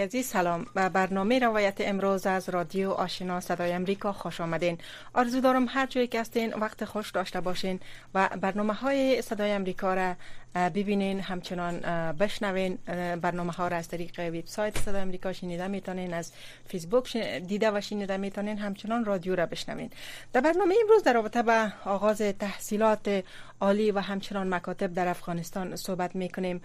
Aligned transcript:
عزیز 0.00 0.26
سلام 0.26 0.66
و 0.74 0.90
برنامه 0.90 1.38
روایت 1.38 1.74
امروز 1.80 2.26
از 2.26 2.48
رادیو 2.48 2.90
آشنا 2.90 3.40
صدای 3.40 3.72
امریکا 3.72 4.12
خوش 4.12 4.40
آمدین. 4.40 4.78
آرزو 5.14 5.40
دارم 5.40 5.66
هر 5.68 5.86
جایی 5.86 6.06
که 6.06 6.20
هستین 6.20 6.54
وقت 6.54 6.84
خوش 6.84 7.10
داشته 7.10 7.40
باشین 7.40 7.80
و 8.14 8.28
برنامه 8.40 8.72
های 8.72 9.22
صدای 9.22 9.52
امریکا 9.52 9.94
را 9.94 10.14
ببینین 10.54 11.20
همچنان 11.20 11.80
بشنوین 12.12 12.78
برنامه 13.20 13.52
ها 13.52 13.68
را 13.68 13.76
از 13.76 13.88
طریق 13.88 14.20
وبسایت 14.20 14.78
صدای 14.78 15.00
امریکا 15.00 15.32
شنیده 15.32 15.68
می‌تونین 15.68 16.14
از 16.14 16.32
فیسبوک 16.68 17.16
دیده 17.16 17.70
و 17.70 17.80
شنیده 17.80 18.16
می‌تونین 18.16 18.58
همچنان 18.58 19.04
رادیو 19.04 19.36
را 19.36 19.46
بشنوین. 19.46 19.90
در 20.32 20.40
برنامه 20.40 20.74
امروز 20.82 21.02
در 21.02 21.12
رابطه 21.12 21.42
به 21.42 21.72
آغاز 21.84 22.18
تحصیلات 22.18 23.24
عالی 23.60 23.90
و 23.90 23.98
همچنان 23.98 24.54
مکاتب 24.54 24.94
در 24.94 25.08
افغانستان 25.08 25.76
صحبت 25.76 26.16
می‌کنیم. 26.16 26.62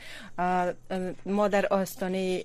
ما 1.26 1.48
در 1.48 1.66
آستانه 1.66 2.44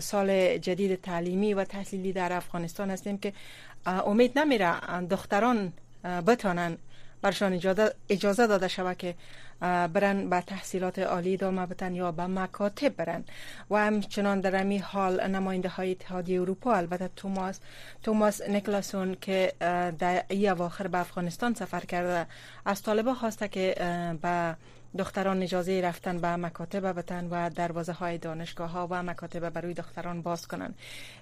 سال 0.00 0.58
جدید 0.58 1.00
تعلیمی 1.00 1.54
و 1.54 1.64
تحصیلی 1.64 2.12
در 2.12 2.32
افغانستان 2.32 2.90
هستیم 2.90 3.18
که 3.18 3.32
امید 3.86 4.38
نمیره 4.38 4.72
دختران 5.10 5.72
بتانن 6.26 6.76
برشان 7.22 7.52
اجازه 8.08 8.46
داده 8.46 8.68
شود 8.68 8.96
که 8.96 9.14
برن 9.60 10.30
به 10.30 10.40
تحصیلات 10.40 10.98
عالی 10.98 11.34
ادامه 11.34 11.66
بتن 11.66 11.94
یا 11.94 12.12
به 12.12 12.26
مکاتب 12.26 12.96
برن. 12.96 13.24
و 13.70 13.76
همچنان 13.76 14.40
در 14.40 14.60
امی 14.60 14.78
حال 14.78 15.26
نماینده 15.26 15.68
های 15.68 15.90
اتحادیه 15.90 16.40
اروپا 16.40 16.74
البته 16.74 17.10
توماس 17.16 17.60
توماس 18.02 18.42
نیکلاسون 18.42 19.16
که 19.20 19.52
در 19.98 20.24
ای 20.28 20.48
اواخر 20.48 20.86
به 20.86 20.98
افغانستان 20.98 21.54
سفر 21.54 21.80
کرده 21.80 22.26
از 22.64 22.82
طالبه 22.82 23.14
خواسته 23.14 23.48
که 23.48 23.74
به 24.22 24.56
دختران 24.98 25.42
اجازه 25.42 25.80
رفتن 25.80 26.18
به 26.18 26.36
مکاتب 26.36 26.92
بتن 26.92 27.28
و 27.30 27.50
دروازه 27.50 27.92
های 27.92 28.18
دانشگاه 28.18 28.70
ها 28.70 28.86
و 28.90 29.02
مکاتب 29.02 29.50
برای 29.50 29.74
دختران 29.74 30.22
باز 30.22 30.46
کنن. 30.48 30.74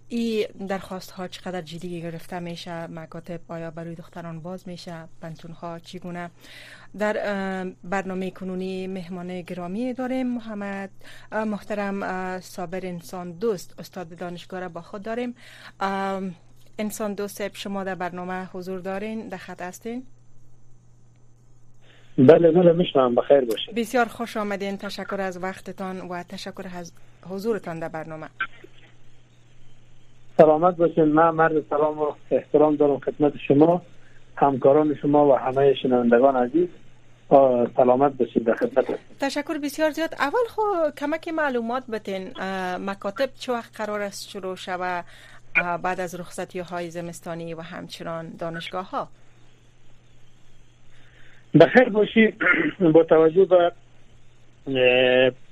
این 0.09 0.47
درخواست 0.69 1.11
ها 1.11 1.29
چقدر 1.29 1.61
جدی 1.61 2.03
گرفته 2.03 2.39
میشه؟ 2.39 2.87
مکاتب 2.87 3.41
آیا 3.49 3.71
برای 3.71 3.95
دختران 3.95 4.41
باز 4.41 4.69
میشه؟ 4.69 5.09
پنتون 5.21 5.51
ها 5.53 5.79
چگونه؟ 5.79 6.31
در 6.99 7.15
برنامه 7.85 8.31
کنونی 8.31 8.87
مهمان 8.87 9.43
گرامی 9.43 9.93
داریم 9.93 10.27
محمد. 10.27 10.91
محترم 11.33 12.41
صابر 12.41 12.87
انسان 12.87 13.33
دوست 13.33 13.75
استاد 13.79 14.17
دانشگاه 14.17 14.61
را 14.61 14.69
با 14.69 14.83
خود 14.83 15.03
داریم. 15.03 15.35
انسان 16.79 17.15
دوست 17.15 17.57
شما 17.57 17.85
در 17.85 17.95
برنامه 17.95 18.47
حضور 18.53 18.81
دارین 18.81 19.29
در 19.29 19.37
خط 19.37 19.63
هستین؟ 19.63 20.07
بله 22.19 22.51
بله 22.51 22.73
میشنم 22.73 23.15
بخیر 23.15 23.41
باشید 23.41 23.75
بسیار 23.75 24.07
خوش 24.07 24.37
آمدین. 24.37 24.79
تشکر 24.79 25.21
از 25.21 25.43
وقتتان 25.43 26.01
و 26.01 26.23
تشکر 26.23 26.67
از 26.77 26.93
حضورتان 27.29 27.79
در 27.79 27.89
برنامه. 27.89 28.27
سلامت 30.37 30.77
باشین. 30.77 31.05
من 31.05 31.31
مرد 31.31 31.69
سلام 31.71 31.99
و 31.99 32.13
احترام 32.31 32.77
دارم 32.77 32.99
خدمت 32.99 33.33
شما 33.49 33.83
همکاران 34.37 34.95
شما 35.03 35.29
و 35.29 35.35
همه 35.35 35.75
شنوندگان 35.75 36.37
عزیز. 36.37 36.69
سلامت 37.77 38.13
باشید 38.13 38.45
در 38.45 38.55
خدمت. 38.55 38.87
تشکر 39.21 39.59
بسیار 39.59 39.91
زیاد. 39.91 40.15
اول 40.19 40.47
خو 40.49 40.63
کمک 40.99 41.29
معلومات 41.29 41.87
بتین 41.87 42.31
مکاتب 42.91 43.31
چه 43.35 43.53
وقت 43.53 43.77
قرار 43.77 44.01
است 44.01 44.29
شروع 44.29 44.57
شوه 44.57 45.03
بعد 45.83 46.01
از 46.01 46.15
رخصتی 46.15 46.59
های 46.59 46.91
زمستانی 46.91 47.55
و 47.55 47.61
همچنان 47.61 48.31
دانشگاه 48.39 48.91
ها 48.91 49.09
بخیر 51.61 51.89
باشید 51.89 52.35
با 52.81 53.03
توجه 53.03 53.45
به 53.45 53.73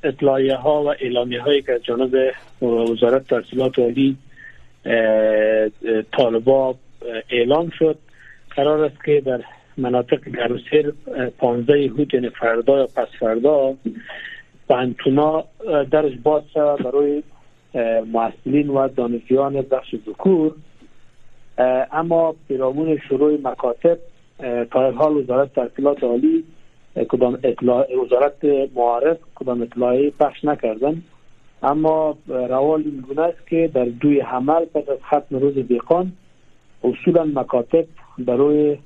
اطلاعیه 0.02 0.56
ها 0.56 0.82
و 0.82 0.88
اعلامیه 0.88 1.42
هایی 1.42 1.62
که 1.62 1.80
جانب 1.82 2.32
وزارت 2.62 3.26
تحصیلات 3.28 3.78
عالی 3.78 4.16
طالبا 6.12 6.74
اعلام 7.30 7.70
شد 7.70 7.98
قرار 8.50 8.84
است 8.84 9.04
که 9.04 9.20
در 9.20 9.40
مناطق 9.76 10.28
گروسیر 10.28 10.92
15 11.38 11.86
هوت 11.88 12.14
یعنی 12.14 12.28
فردا 12.28 12.78
یا 12.78 12.86
پس 12.86 13.08
فردا 13.20 13.74
پانتونا 14.68 15.44
درش 15.90 16.12
باز 16.22 16.42
شود 16.54 16.82
برای 16.82 17.22
معسلین 18.12 18.68
و 18.68 18.88
دانشجویان 18.88 19.60
بخش 19.60 19.94
ذکور. 20.06 20.54
اما 21.92 22.34
پیرامون 22.48 22.98
شروع 23.08 23.38
مکاتب 23.44 23.98
تا 24.70 24.90
حال 24.90 25.16
وزارت 25.16 25.54
تحصیلات 25.54 26.04
عالی 26.04 26.44
کدام 27.08 27.38
اطلاع 27.44 27.86
وزارت 28.04 28.44
معارف 28.74 29.18
کدام 29.34 29.62
اطلاعی 29.62 30.10
پخش 30.10 30.44
نکردن. 30.44 31.02
اما 31.62 32.16
روال 32.28 32.82
این 32.84 33.04
گونه 33.08 33.22
است 33.22 33.46
که 33.46 33.70
در 33.74 33.84
دوی 33.84 34.20
حمل 34.20 34.64
پس 34.64 34.88
از 34.88 34.98
ختم 35.02 35.36
روز 35.38 35.54
دیقان 35.54 36.12
اصولا 36.84 37.24
مکاتب 37.24 37.84
برای 38.18 38.78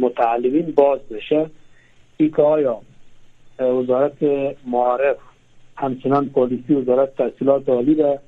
متعلمین 0.00 0.72
باز 0.76 1.00
بشه. 1.10 1.50
ای 2.16 2.28
که 2.28 2.42
آیا 2.42 2.78
وزارت 3.60 4.22
معارف 4.66 5.16
همچنان 5.76 6.28
پالیسی 6.28 6.74
وزارت 6.74 7.16
تحصیلات 7.16 7.68
عالی 7.68 7.94
را 7.94 8.18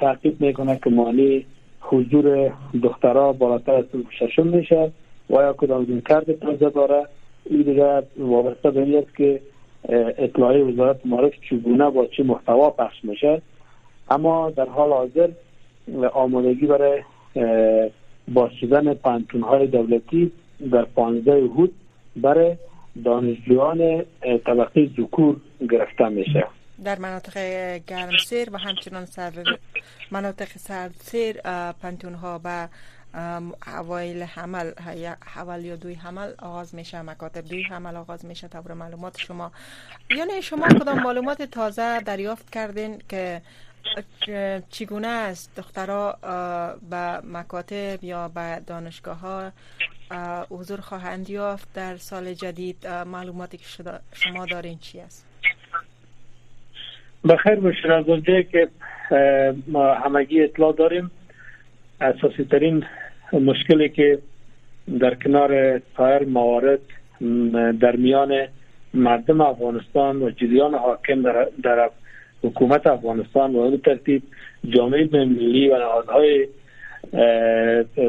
تعقیب 0.00 0.40
می‌کنه 0.40 0.80
که 0.84 0.90
معنی 0.90 1.46
حضور 1.80 2.52
دخترها 2.82 3.32
بالاتر 3.32 3.72
از 3.72 3.84
ششم 4.10 4.46
میشه؟ 4.46 4.92
و 5.30 5.34
یا 5.34 5.52
کدام 5.52 5.86
این 5.88 6.00
کرد 6.00 6.40
تازه 6.40 6.70
داره. 6.70 7.06
این 7.44 7.62
دیگه 7.62 8.02
وابسته 8.18 8.70
به 8.70 8.98
است 8.98 9.16
که 9.16 9.40
اطلاعی 10.18 10.62
وزارت 10.62 11.06
معرف 11.06 11.32
چگونه 11.50 11.90
با 11.90 12.06
چه 12.06 12.22
محتوا 12.22 12.70
پخش 12.70 13.04
میشه. 13.04 13.42
اما 14.10 14.50
در 14.50 14.68
حال 14.68 14.90
حاضر 14.90 15.28
آمادگی 16.12 16.66
برای 16.66 17.02
باز 18.28 18.50
شدن 18.60 18.94
پانتون 18.94 19.40
های 19.40 19.66
دولتی 19.66 20.32
در 20.72 20.84
15 20.84 21.32
هود 21.32 21.74
برای 22.16 22.56
دانشجویان 23.04 24.04
طبقه 24.46 24.90
ذکور 24.98 25.36
گرفته 25.70 26.08
میشه. 26.08 26.46
در 26.84 26.98
مناطق 26.98 27.38
گرمسیر 27.86 28.48
و 28.52 28.58
همچنان 28.58 29.04
سر 29.04 29.32
مناطق 30.10 30.46
سردسیر 30.46 31.36
پنتون 31.82 32.14
ها 32.14 32.40
و 32.44 32.68
اوایل 33.66 34.22
حمل 34.22 34.72
اول 35.36 35.64
یا 35.64 35.76
دوی 35.76 35.94
حمل 35.94 36.32
آغاز 36.38 36.74
میشه 36.74 37.02
مکاتب 37.02 37.44
دوی 37.44 37.62
حمل 37.62 37.96
آغاز 37.96 38.26
میشه 38.26 38.48
طور 38.48 38.72
معلومات 38.72 39.18
شما. 39.18 39.52
یعنی 40.16 40.42
شما 40.42 40.68
کدام 40.68 41.02
معلومات 41.02 41.42
تازه 41.42 42.00
دریافت 42.00 42.50
کردین 42.50 43.02
که 43.08 43.42
چگونه 44.70 45.08
است 45.08 45.56
دخترها 45.56 46.18
به 46.90 47.20
مکاتب 47.24 48.04
یا 48.04 48.28
به 48.28 48.60
دانشگاه 48.66 49.18
ها 49.18 49.52
حضور 50.50 50.80
خواهند 50.80 51.30
یافت 51.30 51.72
در 51.74 51.96
سال 51.96 52.34
جدید؟ 52.34 52.86
معلوماتی 52.86 53.56
که 53.56 53.64
شما 54.12 54.46
دارین 54.46 54.78
چی 54.78 55.00
است؟ 55.00 55.26
بخیر 57.28 57.54
باشید 57.54 57.90
از 57.90 58.04
که 58.52 58.68
همگی 60.04 60.42
اطلاع 60.42 60.72
داریم. 60.72 61.10
اساسی 62.00 62.44
ترین 62.44 62.84
مشکلی 63.32 63.88
که 63.88 64.18
در 65.00 65.14
کنار 65.14 65.80
سایر 65.96 66.24
موارد 66.24 66.80
در 67.80 67.96
میان 67.96 68.46
مردم 68.94 69.40
افغانستان 69.40 70.22
و 70.22 70.30
جریان 70.30 70.74
حاکم 70.74 71.22
در, 71.22 71.48
در 71.62 71.90
حکومت 72.44 72.86
افغانستان 72.86 73.52
و 73.52 73.58
اون 73.58 73.76
ترتیب 73.76 74.22
جامعه 74.64 75.08
ملی 75.12 75.68
و 75.68 75.78
نهادهای 75.78 76.48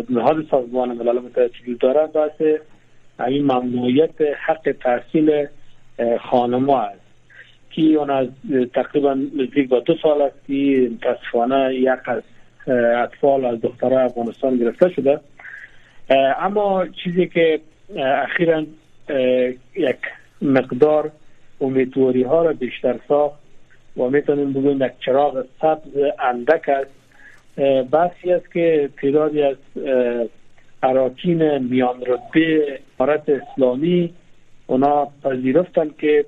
نهاد 0.10 0.46
سازمان 0.52 0.98
ملل 0.98 1.20
متحد 1.20 1.52
وجود 1.62 1.80
دارد 1.80 2.12
بحث 2.14 2.42
این 3.28 3.44
ممنوعیت 3.44 4.22
حق 4.46 4.76
تحصیل 4.82 5.48
خانما 6.20 6.82
است. 6.82 7.04
که 7.72 7.82
اون 7.82 8.10
از 8.10 8.28
تقریبا 8.74 9.14
نزدیک 9.14 9.70
با 9.70 9.80
دو 9.80 9.96
سال 10.02 10.22
است 10.22 10.36
که 10.48 10.90
متاسفانه 10.94 11.76
یک 11.76 11.90
از 12.06 12.24
اطفال 12.68 13.46
از 13.46 13.62
دخترای 13.62 14.06
افغانستان 14.06 14.58
گرفته 14.58 14.90
شده. 14.90 15.20
اما 16.40 16.86
چیزی 17.04 17.28
که 17.28 17.60
اخیرا 17.98 18.64
یک 19.76 19.98
مقدار 20.42 21.12
امیدواری 21.62 22.24
ها 22.24 22.44
را 22.44 22.54
بیشتر 22.54 22.96
ساخت 23.08 23.40
و 23.98 24.04
می‌تونیم 24.04 24.54
بگویم 24.54 24.82
یک 24.82 24.92
چراغ 25.06 25.46
سبز 25.62 25.92
اندک 26.20 26.70
است. 26.70 26.92
بحثی 27.92 28.32
است 28.32 28.52
که 28.52 28.90
تعدادی 29.02 29.44
از 29.44 29.56
اراکین 30.84 31.58
میان 31.58 32.02
رتبه 32.08 32.80
امارت 33.00 33.30
اسلامی 33.30 34.14
اونا 34.68 35.08
پذیرفتن 35.24 35.90
که 36.00 36.26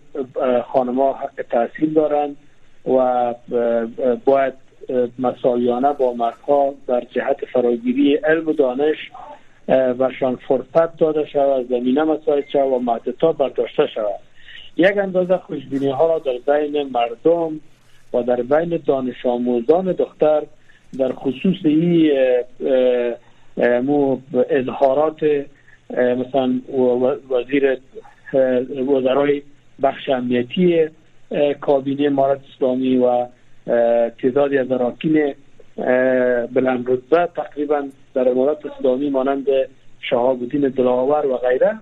خانما 0.66 1.14
حق 1.14 1.46
تحصیل 1.50 1.94
دارند 1.94 2.36
و 2.88 3.34
باید 4.26 4.54
مساویانه 5.20 5.94
با 5.94 6.14
مردها 6.14 6.74
در 6.88 7.02
جهت 7.12 7.46
فراگیری 7.54 8.16
علم 8.16 8.48
و 8.48 8.54
دانش 8.54 9.12
شان 10.20 10.36
فرصت 10.36 10.98
داده 10.98 11.26
شود 11.26 11.70
زمینه 11.70 12.04
مساعد 12.04 12.44
شود 12.54 12.74
و 12.74 12.80
معدتا 12.80 13.32
برداشته 13.32 13.88
شود. 13.88 14.20
یک 14.78 14.98
اندازه 14.98 15.38
خوشبینی 15.38 15.90
ها 15.90 16.20
در 16.20 16.58
بین 16.58 16.90
مردم 16.94 17.60
و 18.14 18.24
در 18.24 18.42
بین 18.42 18.80
دانش 18.86 19.26
آموزان 19.26 19.92
دختر 19.92 20.44
در 21.00 21.12
خصوص 21.14 21.56
این 21.64 22.12
مو 23.60 24.18
اظهارات 24.50 25.24
مثلا 25.90 26.60
وزیر 27.30 27.78
وزرای 28.88 29.42
بخش 29.84 30.10
امنیتی 30.10 30.88
کابینه 31.62 32.10
مارت 32.10 32.40
اسلامی 32.56 32.98
و 32.98 33.26
تعدادی 34.22 34.58
از 34.58 34.72
اراکین 34.72 35.34
بلند 36.54 36.90
رتبه 36.90 37.30
تقریبا 37.36 37.88
در 38.14 38.30
امارات 38.30 38.66
اسلامی 38.66 39.10
مانند 39.10 39.46
شهاب 40.00 40.42
الدین 40.42 40.70
دلاور 40.70 41.26
و 41.26 41.38
غیره. 41.38 41.80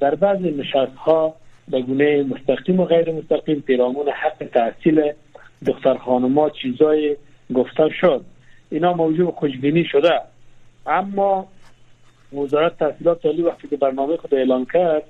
در 0.00 0.14
بعضی 0.14 0.50
نشست 0.50 0.96
ها 0.96 1.34
به 1.68 1.80
گونه 1.80 2.22
مستقیم 2.22 2.80
و 2.80 2.84
غیر 2.84 3.12
مستقیم 3.12 3.60
پیرامون 3.60 4.08
حق 4.08 4.48
تحصیل 4.54 5.12
دختر 5.66 5.94
خانما 5.94 6.50
چیزای 6.50 7.16
گفته 7.54 7.88
شد. 8.00 8.24
اینا 8.70 8.92
موجود 8.92 9.34
خوشبینی 9.34 9.84
شده. 9.84 10.20
اما 10.86 11.48
وزارت 12.32 12.78
تحصیلات 12.78 13.26
عالی 13.26 13.42
وقتی 13.42 13.68
که 13.68 13.76
برنامه 13.76 14.16
خود 14.16 14.34
اعلان 14.34 14.64
کرد 14.72 15.02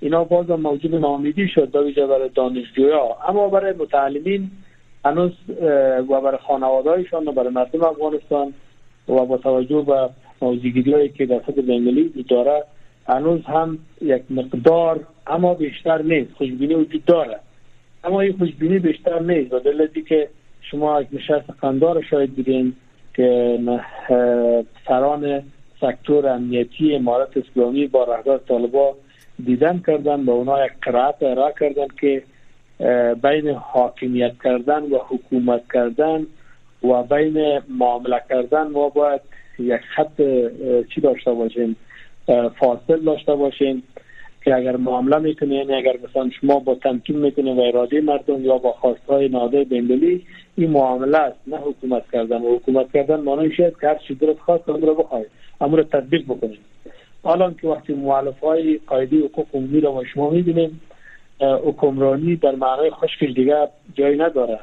اینا 0.00 0.24
باز 0.24 0.50
موجود 0.50 0.94
نامیدی 0.94 1.48
شد 1.48 1.76
ویژه 1.76 2.06
برای 2.06 2.28
دانشجویا 2.34 3.16
اما 3.28 3.48
برای 3.48 3.72
متعلمین 3.72 4.50
هنوز 5.06 5.32
و 6.10 6.20
برای 6.20 6.38
خانوادهایشان 6.46 7.28
و 7.28 7.32
برای 7.32 7.48
مردم 7.48 7.84
افغانستان 7.84 8.52
و 9.08 9.24
با 9.24 9.36
توجه 9.36 9.82
به 9.82 10.08
موضوعگیری 10.42 10.92
هایی 10.92 11.08
که 11.08 11.26
در 11.26 11.40
سطح 11.40 11.60
بین‌المللی 11.60 12.24
داره 12.28 12.64
هنوز 13.08 13.40
هم 13.44 13.78
یک 14.02 14.22
مقدار 14.30 15.00
اما 15.26 15.54
بیشتر 15.54 16.02
نیست. 16.02 16.32
خوشبینی 16.32 16.74
وجود 16.74 17.04
داره. 17.04 17.38
اما 18.04 18.20
این 18.20 18.36
خوشبینی 18.38 18.78
بیشتر 18.78 19.18
نیست. 19.18 19.52
و 19.52 19.58
دلیلی 19.58 20.02
که 20.02 20.28
شما 20.60 21.00
یک 21.00 21.08
نشست 21.12 21.50
قندار 21.60 22.02
شاید 22.02 22.36
دیدین 22.36 22.72
که 23.14 23.58
سران 24.88 25.42
سکتور 25.80 26.28
امنیتی 26.28 26.94
امارت 26.94 27.36
اسلامی 27.36 27.86
با 27.86 28.04
رهبر 28.04 28.38
طالبا 28.38 28.94
دیدن 29.44 29.82
کردن 29.86 30.24
به 30.24 30.32
اونا 30.32 30.66
یک 30.66 30.72
قرائت 30.82 31.22
ارائه 31.22 31.54
کردن 31.60 31.86
که 32.00 32.22
بین 33.22 33.48
حاکمیت 33.48 34.32
کردن 34.44 34.82
و 34.82 34.98
حکومت 35.08 35.62
کردن 35.72 36.26
و 36.82 37.02
بین 37.02 37.60
معامله 37.68 38.22
کردن 38.28 38.66
ما 38.66 38.88
باید 38.88 39.20
یک 39.58 39.80
خط 39.96 40.22
چی 40.94 41.00
داشته 41.00 41.32
باشیم؟ 41.32 41.76
فاصل 42.58 43.00
داشته 43.04 43.34
باشیم 43.34 43.82
که 44.44 44.54
اگر 44.54 44.76
معامله 44.76 45.18
می‌کنه 45.18 45.54
یعنی 45.54 45.74
اگر 45.74 45.96
مثلا 46.10 46.30
شما 46.40 46.58
با 46.58 46.74
تمکین 46.74 47.16
می‌کنه 47.16 47.54
و 47.54 47.60
اراده 47.60 48.00
مردم 48.00 48.44
یا 48.44 48.58
با 48.58 48.72
خواستهای 48.72 49.28
ناده 49.28 49.64
بندلی 49.64 50.26
این 50.56 50.70
معامله 50.70 51.18
است 51.18 51.38
نه 51.46 51.56
حکومت 51.56 52.02
کردن. 52.12 52.42
و 52.42 52.56
حکومت 52.56 52.92
کردن 52.92 53.20
معنی 53.20 53.54
شاید 53.54 53.74
که 53.80 53.88
هر 53.88 53.94
چی 53.94 54.14
درست 54.14 54.38
خواست 54.38 54.68
اون 54.68 54.82
رو 54.82 54.94
بخواهید 54.94 55.26
اما 55.60 55.76
رو 55.76 55.82
تطبیق 55.82 56.24
بکنیم 56.24 56.58
حالا 57.22 57.50
که 57.50 57.68
وقتی 57.68 57.94
معلف 57.94 58.40
های 58.40 58.80
قایدی 58.86 59.18
حقوق 59.18 59.46
عمومی 59.54 59.80
رو 59.80 60.04
شما 60.14 60.30
می‌بینیم 60.30 60.80
حکمرانی 61.40 62.36
در 62.36 62.54
معنای 62.54 62.90
خشکش 62.90 63.32
دیگه 63.34 63.68
جایی 63.94 64.18
نداره. 64.18 64.58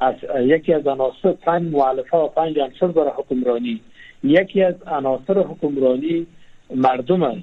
از 0.00 0.14
یکی 0.40 0.74
از 0.74 0.86
عناصر 0.86 1.32
پنج 1.32 1.72
معلفه 1.72 2.16
و 2.16 2.28
پنج 2.28 2.58
عنصر 2.58 2.86
داره 2.86 3.10
حکمرانی. 3.10 3.80
یکی 4.24 4.62
از 4.62 4.74
عناصر 4.86 5.38
حکمرانی 5.38 6.26
مردم 6.74 7.22
است 7.22 7.42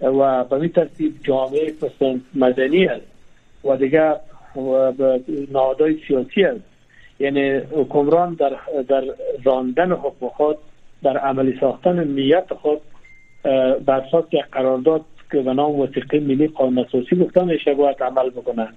و 0.00 0.44
به 0.44 0.52
این 0.52 0.68
ترتیب 0.68 1.14
جامعه 1.24 1.74
مدنی 2.34 2.86
است 2.86 3.06
و 3.64 3.76
دیگه 3.76 4.14
نهادهای 5.52 5.98
سیاسی 6.08 6.44
است 6.44 6.60
یعنی 7.20 7.50
حکمران 7.50 8.34
در 8.34 8.56
در 8.88 9.04
راندن 9.44 9.92
حکم 9.92 10.28
خود 10.28 10.56
در 11.02 11.18
عملی 11.18 11.58
ساختن 11.60 12.08
نیت 12.08 12.54
خود 12.54 12.80
بر 13.86 14.00
اساس 14.00 14.24
یک 14.32 14.44
قرارداد 14.52 15.04
که 15.32 15.42
به 15.42 15.54
نام 15.54 15.80
وثیقه 15.80 16.20
ملی 16.20 16.46
قانون 16.46 16.78
اساسی 16.78 17.16
گفته 17.16 17.44
میشه 17.44 17.74
باید 17.74 18.02
عمل 18.02 18.30
بکنه 18.30 18.68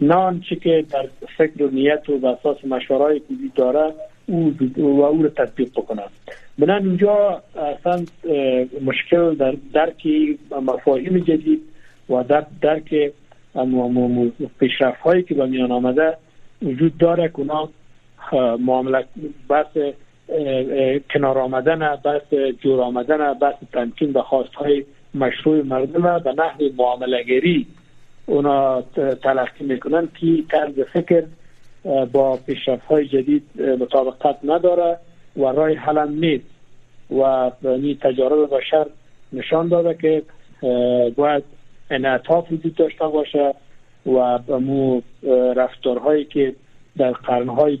نه 0.00 0.14
آنچه 0.14 0.56
که 0.56 0.84
در 0.90 1.08
فکر 1.36 1.62
و 1.62 1.70
نیت 1.70 2.08
و 2.08 2.18
به 2.18 2.28
اساس 2.28 2.64
مشورای 2.64 3.18
که 3.18 3.26
داره 3.54 3.92
او 4.26 4.54
و 4.76 5.02
او 5.02 5.22
رو 5.22 5.28
تطبیق 5.28 5.68
بکنه 5.76 6.02
بنان 6.58 6.88
اینجا 6.88 7.42
اصلا 7.56 8.04
مشکل 8.84 9.34
در 9.34 9.54
درک 9.72 10.06
مفاهیم 10.62 11.18
جدید 11.18 11.62
و 12.10 12.22
در 12.22 12.46
درک 12.62 13.12
پیشرفت 14.58 15.00
هایی 15.00 15.22
که 15.22 15.34
به 15.34 15.46
میان 15.46 15.72
آمده 15.72 16.16
وجود 16.62 16.98
داره 16.98 17.28
که 17.28 17.38
اونا 17.38 17.68
معامله 18.56 19.04
بحث 19.48 19.76
کنار 21.10 21.38
آمدن 21.38 21.96
بحث 21.96 22.34
جور 22.60 22.80
آمدن 22.80 23.32
بحث 23.32 23.54
تمکین 23.72 24.12
به 24.12 24.22
خواست 24.22 24.54
های 24.54 24.84
مشروع 25.14 25.62
مردم 25.62 26.18
به 26.18 26.32
نحو 26.32 26.62
معاملگری 26.78 27.66
اونا 28.26 28.82
تلقی 29.22 29.64
می‌کنن 29.64 30.08
که 30.20 30.42
طرز 30.50 30.80
فکر 30.92 31.24
با 32.12 32.36
پیشرفت 32.36 32.84
های 32.84 33.08
جدید 33.08 33.42
مطابقت 33.80 34.36
نداره 34.44 34.98
و 35.36 35.44
رای 35.44 35.74
حل 35.74 36.08
نیست 36.08 36.44
و 37.10 37.22
این 37.62 37.98
تجارب 38.00 38.56
بشر 38.56 38.86
نشان 39.32 39.68
داده 39.68 39.94
که 39.94 40.22
باید 41.16 41.42
انعطاف 41.90 42.52
وجود 42.52 42.74
داشته 42.74 43.06
باشه 43.06 43.54
و 44.06 44.38
مو 44.60 45.00
رفتارهایی 45.56 46.24
که 46.24 46.54
در 46.96 47.12
قرنهای 47.12 47.78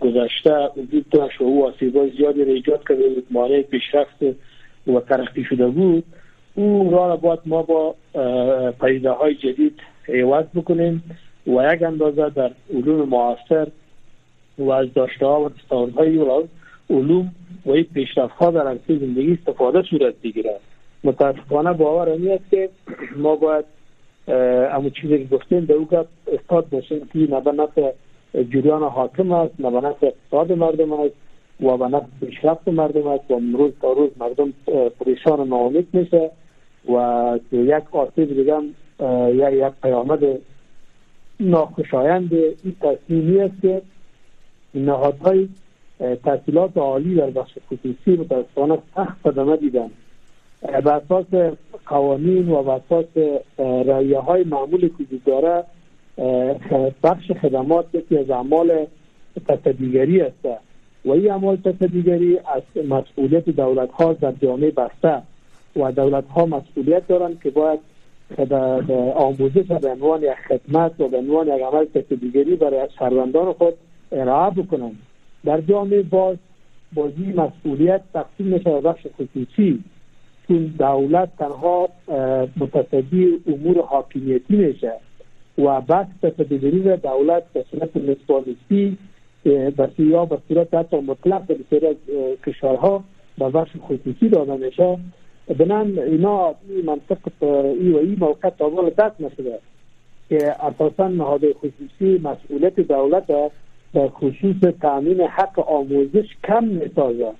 گذشته 0.00 0.68
وجود 0.76 1.08
داشت 1.10 1.40
و 1.40 1.44
او 1.44 1.66
آسیبای 1.66 2.10
زیادی 2.10 2.44
را 2.44 2.52
ایجاد 2.52 2.88
کرده 2.88 3.08
بود 3.08 3.26
مانع 3.30 3.62
پیشرفت 3.62 4.22
و 4.86 5.00
ترقی 5.00 5.44
شده 5.44 5.66
بود 5.66 6.04
او 6.56 6.90
را 6.90 7.16
باید 7.16 7.40
ما 7.46 7.62
با 7.62 7.94
پیده 8.80 9.10
های 9.10 9.34
جدید 9.34 9.80
عوض 10.08 10.44
بکنیم 10.54 11.02
و 11.46 11.74
یک 11.74 11.82
اندازه 11.82 12.30
در 12.30 12.50
علوم 12.74 13.08
معاصر 13.08 13.66
و 14.58 14.70
از 14.70 14.94
داشته 14.94 15.26
ها 15.26 15.40
و 15.40 15.50
های 15.96 16.18
علوم 16.90 17.32
و 17.66 17.70
این 17.70 17.86
پیشرفت 17.94 18.34
ها 18.34 18.50
در 18.50 18.68
عرصه 18.68 18.98
زندگی 18.98 19.32
استفاده 19.32 19.82
صورت 19.82 20.14
بگیرد. 20.24 20.60
متاسفانه 21.04 21.72
باور 21.72 22.08
است 22.08 22.50
که 22.50 22.68
ما 23.16 23.36
باید 23.36 23.64
اما 24.72 24.88
چیزی 24.88 25.18
که 25.18 25.36
گفتیم 25.36 25.66
به 25.66 25.74
او 25.74 25.88
استاد 26.32 26.68
باشیم 26.68 27.08
که 27.12 27.18
نه 27.18 28.44
جریان 28.44 28.82
حاکم 28.82 29.32
است 29.32 29.60
نه 29.60 29.70
نفع 29.70 30.06
اقتصاد 30.06 30.52
مردم 30.52 30.92
است 30.92 31.14
و 31.60 31.76
به 31.76 31.88
نفع 31.88 32.06
پیشرفت 32.20 32.68
مردم 32.68 33.06
است 33.06 33.30
و 33.30 33.40
روز 33.58 33.72
تا 33.82 33.92
روز 33.92 34.10
مردم 34.20 34.52
پریشان 35.00 35.40
و 35.40 35.44
ناامید 35.44 35.88
میشه. 35.92 36.30
و 36.88 37.38
یک 37.52 37.94
آسیب 37.94 38.48
یا 38.98 39.50
یک 39.50 39.72
پیامد 39.82 40.20
ناخوشایند 41.40 42.34
این 42.34 42.76
تصمیمی 42.80 43.40
است 43.40 43.62
که 43.62 43.82
نهادهای 44.74 45.48
تحصیلات 46.24 46.76
عالی 46.76 47.14
در 47.14 47.30
بخش 47.30 47.58
خصوصی 47.66 48.20
متاسفانه 48.20 48.78
سخت 48.96 49.16
صدمه 49.24 49.56
دیدن 49.56 49.90
به 50.62 50.92
اساس 50.92 51.54
قوانین 51.86 52.48
و 52.48 52.62
به 52.62 52.72
اساس 52.72 53.38
رایه 53.86 54.18
های 54.18 54.44
معمول 54.44 54.80
که 54.80 55.04
داره 55.26 55.64
بخش 57.02 57.32
خدمات 57.32 57.86
یکی 57.94 58.18
از 58.18 58.30
اعمال 58.30 58.86
تصدیگری 59.48 60.20
است. 60.20 60.46
و 61.04 61.10
این 61.10 61.30
اعمال 61.30 61.56
تصدیگری 61.56 62.38
از 62.38 62.84
مسئولیت 62.84 63.48
دولت 63.48 63.90
ها 63.90 64.12
در 64.12 64.32
جامعه 64.32 64.70
بسته 64.70 65.22
و 65.76 65.92
دولت 65.92 66.28
ها 66.28 66.46
مسئولیت 66.46 67.06
دارند 67.06 67.42
که 67.42 67.50
باید 67.50 67.80
آموزش 69.14 69.66
به 69.66 69.88
عنوان 69.88 70.22
یک 70.22 70.34
خدمت 70.48 71.00
و 71.00 71.08
به 71.08 71.16
عنوان 71.16 71.46
یک 71.46 71.62
عمل 71.62 72.56
برای 72.56 72.88
شهروندان 72.98 73.52
خود 73.52 73.74
ارائه 74.12 74.50
بکنند 74.50 74.96
در 75.44 75.60
جامعه 75.60 76.02
باز 76.02 76.36
بازی 76.94 77.32
مسئولیت 77.36 78.00
تقسیم 78.14 78.46
میشه 78.46 78.70
به 78.70 78.80
بخش 78.80 79.06
خصوصی 79.06 79.84
چون 80.48 80.74
دولت 80.78 81.28
تنها 81.38 81.88
متصدی 82.56 83.40
امور 83.46 83.82
حاکمیتی 83.82 84.56
میشه 84.56 84.92
و 85.58 85.80
بحث 85.80 86.06
تصدیگری 86.22 86.80
و 86.80 86.96
دولت 86.96 87.42
به 87.52 87.64
صورت 87.70 87.96
نسبانیستی 87.96 88.98
یا 89.98 90.24
به 90.24 90.38
صورت 90.48 90.74
حتی 90.74 90.96
مطلق 90.96 91.46
به 91.46 91.54
بسیاری 91.54 91.86
از 91.86 91.96
کشورها 92.46 93.04
به 93.38 93.48
بخش 93.48 93.70
خصوصی 93.80 94.28
داده 94.28 94.56
میشه. 94.56 94.98
بنان 95.48 95.98
اینا 95.98 96.54
منطق 96.86 97.18
ای 97.40 97.92
و 97.92 97.96
ای 97.96 98.16
موقع 98.20 98.50
تابال 98.50 98.90
دست 98.90 99.20
نشده 99.20 99.58
که 100.28 100.54
اساسا 100.60 101.08
نهاد 101.08 101.42
خصوصی 101.52 102.20
مسئولیت 102.24 102.80
دولت 102.80 103.26
در 103.94 104.08
خصوص 104.08 104.56
تامین 104.80 105.20
حق 105.20 105.58
آموزش 105.58 106.26
کم 106.44 106.64
می‌سازه 106.64 107.32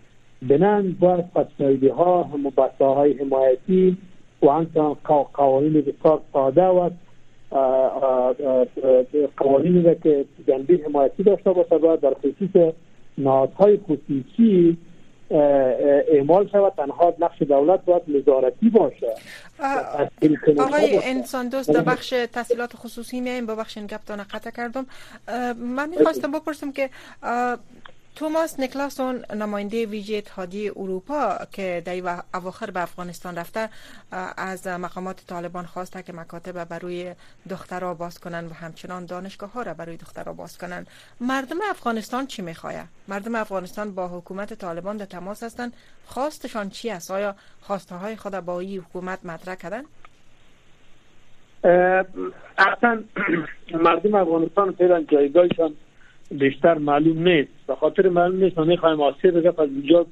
بنان 0.42 0.96
باید 1.00 1.24
فسایدی 1.34 1.88
ها 1.88 2.22
هم 2.22 2.52
های 2.80 3.12
حمایتی 3.12 3.96
و 4.42 4.50
همچنان 4.50 4.96
قوانین 5.34 5.72
بسیار 5.72 6.20
ساده 6.32 6.64
و 6.64 6.90
قوانینی 9.36 9.94
که 10.02 10.24
جنبه 10.48 10.80
حمایتی 10.86 11.22
داشته 11.22 11.52
باشه 11.52 11.78
باید 11.78 12.00
در 12.00 12.14
خصوص 12.14 12.72
نهادهای 13.18 13.76
خصوصی 13.76 14.76
اعمال 15.30 16.48
شود 16.48 16.72
تنها 16.76 17.14
نقش 17.18 17.42
دولت 17.42 17.84
باید 17.84 18.02
نظارتی 18.08 18.68
باشه. 18.68 19.14
آقای 20.58 21.00
انسان 21.04 21.48
دوست 21.48 21.70
در 21.70 21.80
بخش 21.80 22.14
تحصیلات 22.32 22.76
خصوصی 22.76 23.20
میایم 23.20 23.46
ببخشین 23.46 23.86
گپتان 23.86 24.22
قطع 24.22 24.50
کردم. 24.50 24.86
من 25.56 25.88
می‌خواستم 25.88 26.32
بپرسم 26.32 26.72
که 26.72 26.90
توماس 28.16 28.60
نیکلاسون 28.60 29.24
نماینده 29.34 29.86
ویژه 29.86 30.16
اتحادیه 30.16 30.72
اروپا 30.76 31.38
که 31.52 31.82
در 31.84 32.22
اواخر 32.34 32.70
به 32.70 32.82
افغانستان 32.82 33.36
رفته 33.36 33.68
از 34.36 34.66
مقامات 34.66 35.26
طالبان 35.26 35.64
خواسته 35.64 36.02
که 36.02 36.12
مکاتب 36.12 36.64
برای 36.64 37.14
دخترها 37.50 37.94
باز 37.94 38.20
کنن 38.20 38.46
و 38.46 38.52
همچنان 38.52 39.06
دانشگاه 39.06 39.52
ها 39.52 39.62
را 39.62 39.74
برای 39.74 39.96
دخترها 39.96 40.32
باز 40.32 40.58
کنن 40.58 40.86
مردم 41.20 41.56
افغانستان 41.70 42.26
چی 42.26 42.42
می‌خواه؟ 42.42 42.74
مردم 43.08 43.34
افغانستان 43.34 43.94
با 43.94 44.08
حکومت 44.08 44.54
طالبان 44.54 44.96
در 44.96 45.04
تماس 45.04 45.42
هستند. 45.42 45.72
خواستشان 46.06 46.70
چی 46.70 46.90
است؟ 46.90 47.10
آیا 47.10 47.34
خواسته 47.60 47.94
های 47.94 48.16
خود 48.16 48.32
با 48.32 48.60
این 48.60 48.80
حکومت 48.80 49.26
مطرح 49.26 49.54
کردن 49.54 49.82
اصلا 52.58 53.02
مردم 53.86 54.14
افغانستان 54.14 54.72
فعلا 54.72 55.02
جایگاهشان 55.02 55.74
بیشتر 56.30 56.74
معلوم 56.74 57.28
نیست. 57.28 57.50
به 57.66 57.74
خاطر 57.74 58.08
معلوم 58.08 58.44
نیست. 58.44 58.58
من 58.58 58.66
می‌خوایم 58.66 59.00
آسیر 59.00 59.30
بگم 59.30 59.62
از 59.62 59.68
اینجا 59.68 60.06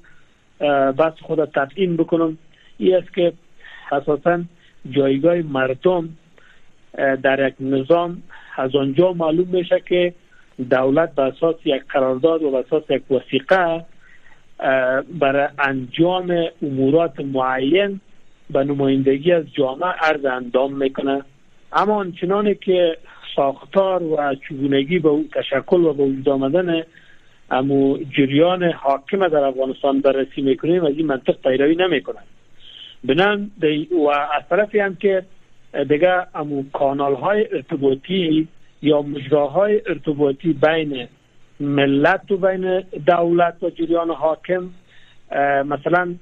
بس 0.92 1.12
خود 1.22 1.44
تطعیم 1.44 1.96
بکنم. 1.96 2.38
این 2.78 2.94
است 2.94 3.14
که 3.14 3.32
اساسا 3.92 4.42
جایگاه 4.90 5.36
مردم 5.36 6.08
در 7.22 7.48
یک 7.48 7.54
نظام 7.60 8.22
از 8.56 8.76
آنجا 8.76 9.12
معلوم 9.12 9.48
میشه 9.48 9.82
که 9.88 10.14
دولت 10.70 11.14
به 11.14 11.22
اساس 11.22 11.56
یک 11.64 11.82
قرارداد 11.88 12.42
و 12.42 12.50
به 12.50 12.58
اساس 12.58 12.82
یک 12.90 13.10
وثیقه 13.10 13.84
برای 15.18 15.48
انجام 15.58 16.44
امورات 16.62 17.20
معین 17.20 18.00
به 18.50 18.64
نمایندگی 18.64 19.32
از 19.32 19.44
جامعه 19.52 19.88
عرض 19.88 20.24
اندام 20.24 20.72
می‌کنه. 20.72 21.22
اما 21.72 21.94
آنچنانی 21.94 22.54
که 22.54 22.96
ساختار 23.36 24.02
و 24.02 24.34
چگونگی 24.48 24.98
به 24.98 25.10
تشکل 25.34 25.80
و 25.80 25.92
به 25.92 26.04
وجود 26.04 26.28
آمدن 26.28 26.82
امو 27.50 27.98
جریان 28.16 28.62
حاکم 28.62 29.28
در 29.28 29.44
افغانستان 29.44 30.00
بررسی 30.00 30.42
می‌کنیم 30.42 30.84
از 30.84 30.92
این 30.96 31.06
منطق 31.06 31.36
پیروی 31.42 31.76
نمی‌کنن 31.76 32.22
بنان 33.04 33.50
و 33.90 34.08
از 34.08 34.42
طرفی 34.50 34.78
هم 34.78 34.96
که 34.96 35.24
دیگه 35.88 36.26
امو 36.34 36.64
کانال 36.72 37.14
های 37.14 37.48
ارتباطی 37.52 38.48
یا 38.82 39.02
مجراهای 39.02 39.82
ارتباطی 39.86 40.52
بین 40.52 41.08
ملت 41.60 42.30
و 42.30 42.36
بین 42.36 42.80
دولت 43.06 43.62
و 43.62 43.70
جریان 43.70 44.10
حاکم 44.10 44.70
مثلا 45.64 46.14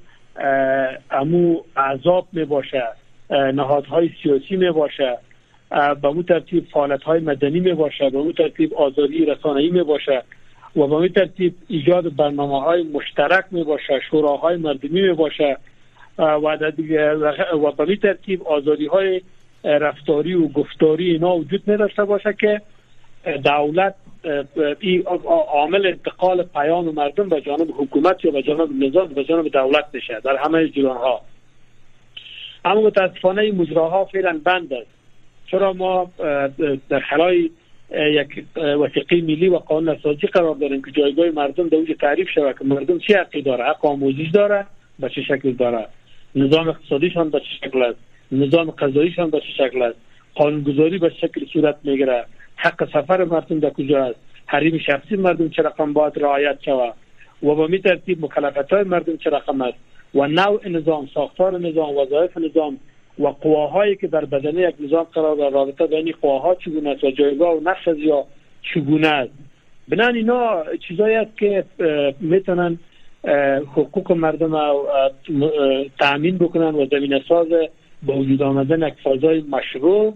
امو 1.11 1.61
عذاب 1.77 2.29
می 2.33 2.45
باشه 2.45 2.83
نهادهای 3.31 4.11
سیاسی 4.23 4.57
می 4.57 4.71
باشه 4.71 5.19
به 5.73 6.09
اون 6.09 6.23
ترتیب 6.23 6.67
فعالیت 6.73 7.03
های 7.03 7.21
مدنی 7.21 7.61
می 7.61 7.73
باشه 7.73 8.11
به 8.11 8.19
اون 8.19 8.33
ترتیب 8.33 8.75
آزادی 8.75 9.25
رسانه‌ای 9.25 9.71
می 9.71 9.83
باشه 9.83 10.23
و 10.77 10.87
به 10.87 10.95
اون 10.95 11.09
ترتیب 11.09 11.55
ایجاد 11.69 12.17
برنامه 12.17 12.61
های 12.61 12.83
مشترک 12.83 13.45
می 13.51 13.65
باشه 13.65 14.01
شوراهای 14.11 14.57
مردمی 14.57 15.03
می 15.03 15.13
باشه 15.13 15.57
و 16.19 16.23
و 16.23 17.73
به 17.73 17.83
اون 17.83 17.97
ترتیب 17.97 18.43
آزادی 18.43 18.87
های 18.87 19.21
رفتاری 19.65 20.35
و 20.35 20.49
گفتاری 20.49 21.11
اینا 21.11 21.37
وجود 21.37 21.63
می 21.67 21.77
داشته 21.77 22.05
باشه 22.05 22.33
که 22.41 22.61
دولت 23.45 23.95
این 24.81 25.03
عامل 25.53 25.87
انتقال 25.87 26.43
پیام 26.43 26.85
مردم 26.85 27.29
به 27.29 27.41
جانب 27.41 27.69
حکومت 27.79 28.25
یا 28.25 28.31
به 28.31 28.43
جانب 28.43 28.85
نظام 28.85 29.07
به 29.07 29.25
جانب 29.25 29.49
دولت 29.49 29.93
بشه 29.93 30.21
در 30.25 30.37
همه 30.37 30.69
جلان 30.69 30.97
ها 30.97 31.21
اما 32.65 32.81
متاسفانه 32.81 33.53
مجراها 33.53 34.05
فعلا 34.05 34.41
بند 34.45 34.73
است. 34.73 35.02
چرا 35.53 35.73
ما 35.73 36.11
در 36.89 37.01
خلای 37.01 37.51
یک 37.91 38.45
وثیقه 38.57 39.17
ملی 39.17 39.49
و 39.49 39.57
قانون 39.57 39.89
اساسی 39.89 40.27
قرار 40.27 40.55
داریم 40.55 40.83
که 40.83 40.91
جایگاه 40.91 41.31
مردم 41.31 41.69
در 41.69 41.77
اوج 41.77 41.93
تعریف 42.01 42.29
شود 42.35 42.59
که 42.59 42.65
مردم 42.65 42.99
چه 42.99 43.19
حقی 43.19 43.43
داره؟ 43.43 43.65
حق 43.65 43.87
آموزش 43.87 44.31
داره 44.35 44.67
به 44.99 45.09
چه 45.09 45.23
شکل 45.23 45.53
داره؟ 45.53 45.87
نظام 46.35 46.69
اقتصادیشان 46.69 47.31
به 47.31 47.41
چه 47.41 47.69
شکل 47.69 47.83
است؟ 47.83 47.99
نظام 48.33 48.71
قضاییشان 48.71 49.31
به 49.31 49.41
چه 49.41 49.69
شکل 49.69 49.83
است؟ 49.83 49.97
قانونگذاری 50.35 50.99
به 50.99 51.13
شکل 51.21 51.47
صورت 51.53 51.77
می‌گیره؟ 51.85 52.25
حق 52.57 52.89
سفر 52.93 53.25
مردم 53.25 53.59
در 53.59 53.71
کجا 53.71 54.05
است؟ 54.05 54.19
حریم 54.47 54.79
شخصی 54.79 55.17
مردم 55.17 55.49
چه 55.49 55.63
رقم 55.63 55.93
باید 55.93 56.13
رعایت 56.17 56.59
شود؟ 56.65 56.95
و 57.43 57.55
به 57.55 57.67
می 57.67 57.79
ترتیب 57.79 58.25
مکلفت 58.25 58.73
مردم 58.73 59.17
چه 59.17 59.31
رقم 59.31 59.61
است؟ 59.61 59.79
و 60.15 60.27
نوع 60.27 60.69
نظام 60.69 61.09
ساختار 61.15 61.59
نظام 61.59 61.97
وظایف 61.97 62.39
نظام 62.39 62.79
و 63.19 63.27
قواهایی 63.27 63.97
که 63.97 64.07
در 64.07 64.25
بدن 64.25 64.59
یک 64.59 64.75
نظام 64.81 65.05
قرار 65.05 65.37
در 65.37 65.51
رابطه 65.51 65.87
بین 65.87 66.15
قواها 66.23 66.55
چگونه 66.55 66.91
است 66.91 67.05
و 67.05 67.11
جایگاه 67.11 67.57
و 67.57 67.61
نقش 67.61 67.87
یا 67.97 68.25
چگونه 68.75 69.09
است. 69.09 69.33
بنان 69.89 70.15
اینا 70.15 70.65
چیزایی 70.89 71.15
است 71.15 71.39
که 71.39 71.65
می‌تونن 72.21 72.79
حقوق 73.73 74.13
مردم 74.13 74.75
تأمین 76.01 76.39
بکنن 76.39 76.75
و 76.75 76.87
زمین 76.87 77.21
ساز 77.29 77.47
با 78.03 78.15
وجود 78.15 78.43
آمدن 78.43 78.89
یک 78.89 78.95
فضای 79.05 79.45
مشروع 79.51 80.15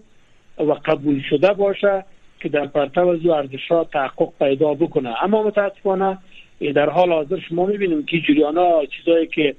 و 0.59 0.73
قبول 0.85 1.23
شده 1.31 1.53
باشه 1.53 2.05
که 2.41 2.49
در 2.49 2.67
پرتو 2.67 3.09
از 3.09 3.27
ارزش 3.27 3.69
ها 3.69 3.85
تحقق 3.85 4.29
پیدا 4.39 4.75
بکنه. 4.75 5.25
اما 5.25 5.43
متاسفانه 5.43 6.19
در 6.75 6.91
حال 6.91 7.13
حاضر 7.13 7.39
شما 7.49 7.67
می‌بینیم 7.67 8.07
که 8.07 8.21
جریان 8.21 8.87
چیزایی 8.87 9.27
که 9.27 9.55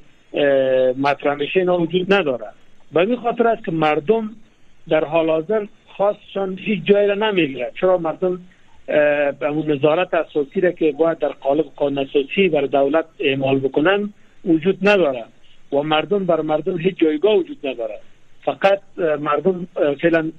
مطرح 0.97 1.35
میشه 1.35 1.59
اینا 1.59 1.77
وجود 1.77 2.13
نداره. 2.13 2.45
به 2.91 2.99
این 2.99 3.15
خاطر 3.15 3.47
است 3.47 3.65
که 3.65 3.71
مردم 3.71 4.29
در 4.89 5.03
حال 5.03 5.29
حاضر 5.29 5.65
خواستشان 5.87 6.57
هیچ 6.61 6.83
جایی 6.83 7.07
را 7.07 7.15
نمی‌گیره 7.15 7.71
چرا 7.81 7.97
مردم 7.97 8.39
به 9.39 9.47
اون 9.49 9.71
نظارت 9.71 10.13
اساسی 10.13 10.61
را 10.61 10.71
که 10.71 10.91
باید 10.91 11.17
در 11.17 11.29
قالب 11.29 11.65
قانون 11.75 11.97
اساسی 11.97 12.49
بر 12.49 12.61
دولت 12.61 13.05
اعمال 13.19 13.59
بکنن 13.59 14.13
وجود 14.45 14.87
نداره 14.87 15.25
و 15.71 15.81
مردم 15.81 16.25
بر 16.25 16.41
مردم 16.41 16.77
هیچ 16.77 16.97
جایگاه 16.97 17.35
وجود 17.35 17.67
نداره 17.67 17.99
فقط 18.45 18.81
مردم 19.19 19.67
فعلا 20.01 20.31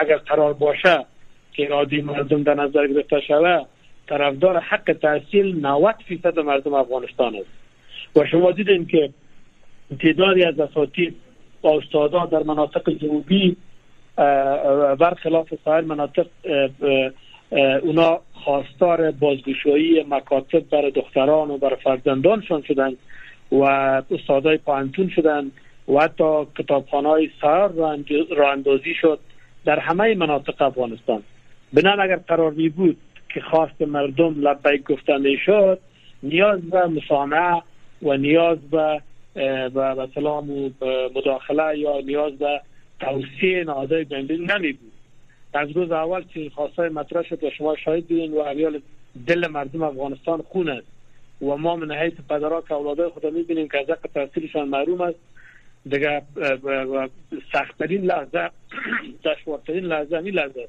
اگر 0.00 0.16
قرار 0.16 0.52
باشه 0.52 1.04
که 1.52 1.66
ارادی 1.66 2.00
مردم 2.00 2.42
در 2.42 2.54
نظر 2.54 2.86
گرفته 2.86 3.20
شود 3.20 3.66
طرفدار 4.08 4.58
حق 4.58 4.96
تحصیل 5.02 5.66
90 5.66 5.94
فیصد 6.08 6.38
مردم 6.38 6.74
افغانستان 6.74 7.36
است. 7.36 7.46
و 8.16 8.26
شما 8.26 8.50
دیدین 8.50 8.86
که 8.86 9.10
تعدادی 10.00 10.44
از 10.44 10.60
اساتید 10.60 11.16
با 11.64 11.78
استادا 11.78 12.26
در 12.26 12.42
مناطق 12.42 12.90
جنوبی 12.90 13.56
برخلاف 14.98 15.54
سایر 15.64 15.84
مناطق 15.84 16.26
اونا 17.82 18.20
خواستار 18.32 19.10
بازگشایی 19.10 20.02
مکاتب 20.08 20.60
برای 20.70 20.90
دختران 20.90 21.50
و 21.50 21.58
برای 21.58 21.76
فرزندانشان 21.84 22.62
شدن 22.62 22.92
و 23.52 23.62
استادای 24.10 24.56
پانتون 24.56 25.08
شدن 25.08 25.50
و 25.88 26.00
حتی 26.00 26.46
کتابخانه 26.58 27.08
های 27.08 27.30
سر 27.40 27.68
را 28.36 28.52
اندازی 28.52 28.94
شد 29.00 29.18
در 29.64 29.78
همه 29.78 30.14
مناطق 30.14 30.62
افغانستان. 30.62 31.22
بنان 31.72 32.00
اگر 32.00 32.16
قرار 32.16 32.50
می 32.50 32.68
بود 32.68 32.96
که 33.28 33.40
خواست 33.40 33.82
مردم 33.82 34.40
لبیک 34.40 34.84
گفتن 34.84 35.36
شد 35.46 35.78
نیاز 36.22 36.60
به 36.60 36.86
مسامعه 36.86 37.62
و 38.02 38.16
نیاز 38.16 38.58
به 38.70 39.00
و 39.74 39.94
مثلا 39.94 40.40
مداخله 41.14 41.78
یا 41.78 42.00
نیاز 42.00 42.32
به 42.38 42.60
توصیه 43.00 43.64
نهادهای 43.64 44.04
بین 44.04 44.50
نمی 44.50 44.72
بود 44.72 44.92
از 45.54 45.70
روز 45.70 45.90
اول 45.90 46.22
که 46.22 46.50
خواستای 46.54 46.88
مطرح 46.88 47.22
شد 47.22 47.44
و 47.44 47.50
شما 47.50 47.76
شاهد 47.76 48.06
بودین 48.06 48.32
و 48.32 48.38
امیال 48.38 48.80
دل 49.26 49.46
مردم 49.46 49.82
افغانستان 49.82 50.42
خون 50.42 50.68
است 50.68 50.86
و 51.42 51.56
ما 51.56 51.76
من 51.76 51.92
حیث 51.96 52.12
پدرها 52.30 52.60
که 52.60 52.74
اولادای 52.74 53.08
خود 53.08 53.26
می‌بینیم 53.26 53.68
که 53.68 53.78
از 53.78 53.90
حق 53.90 54.10
تحصیلشان 54.14 54.68
معروم 54.68 55.00
است. 55.00 55.18
دیگه 55.84 56.22
سختترین 57.52 58.04
لحظه 58.04 58.50
دشوارترین 59.24 59.84
لحظه 59.84 60.20
می 60.20 60.30
لحظه 60.30 60.68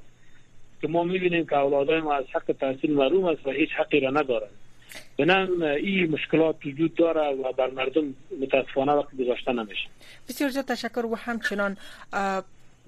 که 0.81 0.88
ما 0.88 1.03
می‌بینیم 1.03 1.45
که 1.45 1.57
اولادای 1.57 2.01
ما 2.01 2.13
از 2.13 2.25
حق 2.31 2.55
تحصیل 2.60 2.93
محروم 2.93 3.25
است 3.25 3.48
و 3.48 3.51
هیچ 3.51 3.69
حقی 3.72 4.00
را 4.00 4.10
ندارند. 4.10 4.64
بنان 5.20 5.64
این 5.64 6.12
مشکلات 6.12 6.66
وجود 6.66 6.96
داره 6.96 7.36
و 7.36 7.52
بر 7.52 7.70
مردم 7.70 8.16
متاسفانه 8.42 8.92
وقت 8.92 9.18
گذاشته 9.18 9.52
نمیشه. 9.52 9.88
بسیار 10.30 10.50
زیاد 10.50 10.66
تشکر 10.66 11.06
و 11.06 11.16
همچنان 11.16 11.78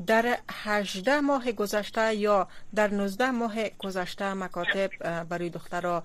در 0.08 0.38
18 0.52 1.20
ماه 1.20 1.52
گذشته 1.52 2.16
یا 2.16 2.48
در 2.76 2.88
19 2.88 3.32
ماه 3.32 3.56
گذشته 3.80 4.34
مکاتب 4.34 4.90
برای 5.24 5.50
دخترها 5.50 6.04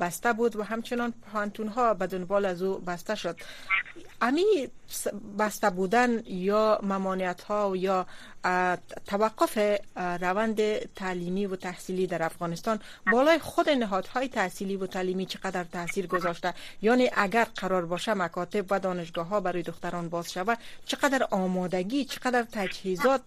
بسته 0.00 0.32
بود 0.32 0.56
و 0.56 0.62
همچنان 0.62 1.14
پانتون 1.32 1.68
ها 1.68 1.94
به 1.94 2.06
دنبال 2.06 2.44
از 2.44 2.62
او 2.62 2.78
بسته 2.78 3.14
شد. 3.14 3.36
امی 4.20 4.68
بسته 5.38 5.70
بودن 5.70 6.22
یا 6.26 6.80
ممانعت 6.82 7.42
ها 7.42 7.76
یا 7.76 8.06
توقف 9.06 9.78
روند 9.96 10.78
تعلیمی 10.94 11.46
و 11.46 11.56
تحصیلی 11.56 12.06
در 12.06 12.22
افغانستان 12.22 12.80
بالای 13.12 13.38
خود 13.38 13.70
نهادهای 13.70 14.28
تحصیلی 14.28 14.76
و 14.76 14.86
تعلیمی 14.86 15.26
چقدر 15.26 15.64
تاثیر 15.64 16.06
گذاشته؟ 16.06 16.54
یعنی 16.82 17.10
اگر 17.16 17.44
قرار 17.44 17.86
باشه 17.86 18.14
مکاتب 18.14 18.66
و 18.70 18.80
دانشگاه 18.80 19.26
ها 19.26 19.40
برای 19.40 19.62
دختران 19.62 20.08
باز 20.08 20.32
شود 20.32 20.58
چقدر 20.84 21.26
آمادگی 21.30 22.04
چقدر 22.04 22.42
تجهیزات 22.52 23.20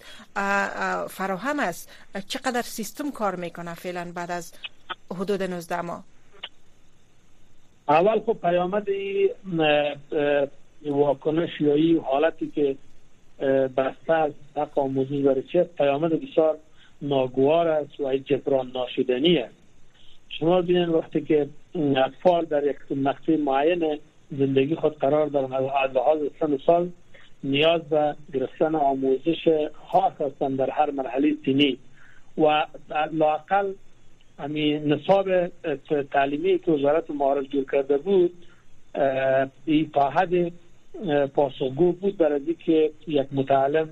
فراهم 1.09 1.59
است؟ 1.59 1.89
چقدر 2.27 2.61
سیستم 2.61 3.11
کار 3.11 3.35
می‌کنه 3.35 3.73
فعلا 3.73 4.11
بعد 4.11 4.31
از 4.31 4.51
حدود 5.11 5.43
19 5.43 5.81
ماه؟ 5.81 6.10
اول 7.91 8.19
خب 8.19 8.37
پیامد 8.41 8.87
واکنش 10.85 11.61
یا 11.61 11.73
این 11.73 11.99
حالتی 11.99 12.51
که 12.55 12.75
بسته 13.77 14.13
از 14.13 14.31
حق 14.55 14.79
آموزش 14.79 15.21
برای 15.21 15.65
پیامد 15.77 16.11
بسیار 16.11 16.57
ناگوار 17.01 17.67
است 17.67 17.99
و 17.99 18.17
جبران 18.17 18.71
ناشدنی 18.75 19.37
است. 19.37 19.53
شما 20.29 20.61
بینید 20.61 20.89
وقتی 20.89 21.21
که 21.21 21.47
اطفال 21.75 22.45
در 22.45 22.63
یک 22.63 22.97
مقطع 22.97 23.37
معین 23.37 23.99
زندگی 24.31 24.75
خود 24.75 24.97
قرار 24.97 25.21
از 25.23 25.91
لحاظ 25.95 26.19
سن 26.39 26.57
سال 26.65 26.89
نیاز 27.43 27.81
به 27.81 28.15
گرفتن 28.33 28.75
آموزش 28.75 29.69
خاص 29.73 30.13
هستند 30.19 30.57
در 30.57 30.69
هر 30.69 30.91
مرحله 30.91 31.35
سنی 31.45 31.77
و 32.37 32.65
لاقل 33.11 33.73
همین 34.39 34.93
نصاب 34.93 35.47
تعلیمی 36.11 36.59
که 36.59 36.71
وزارت 36.71 37.09
معارف 37.09 37.45
جور 37.45 37.65
کرده 37.71 37.97
بود 37.97 38.33
این 39.65 39.89
تا 39.93 40.09
حد 40.09 40.51
پاسخگو 41.35 41.91
بود 41.91 42.17
برای 42.17 42.55
که 42.65 42.91
یک 43.07 43.27
متعلم 43.31 43.89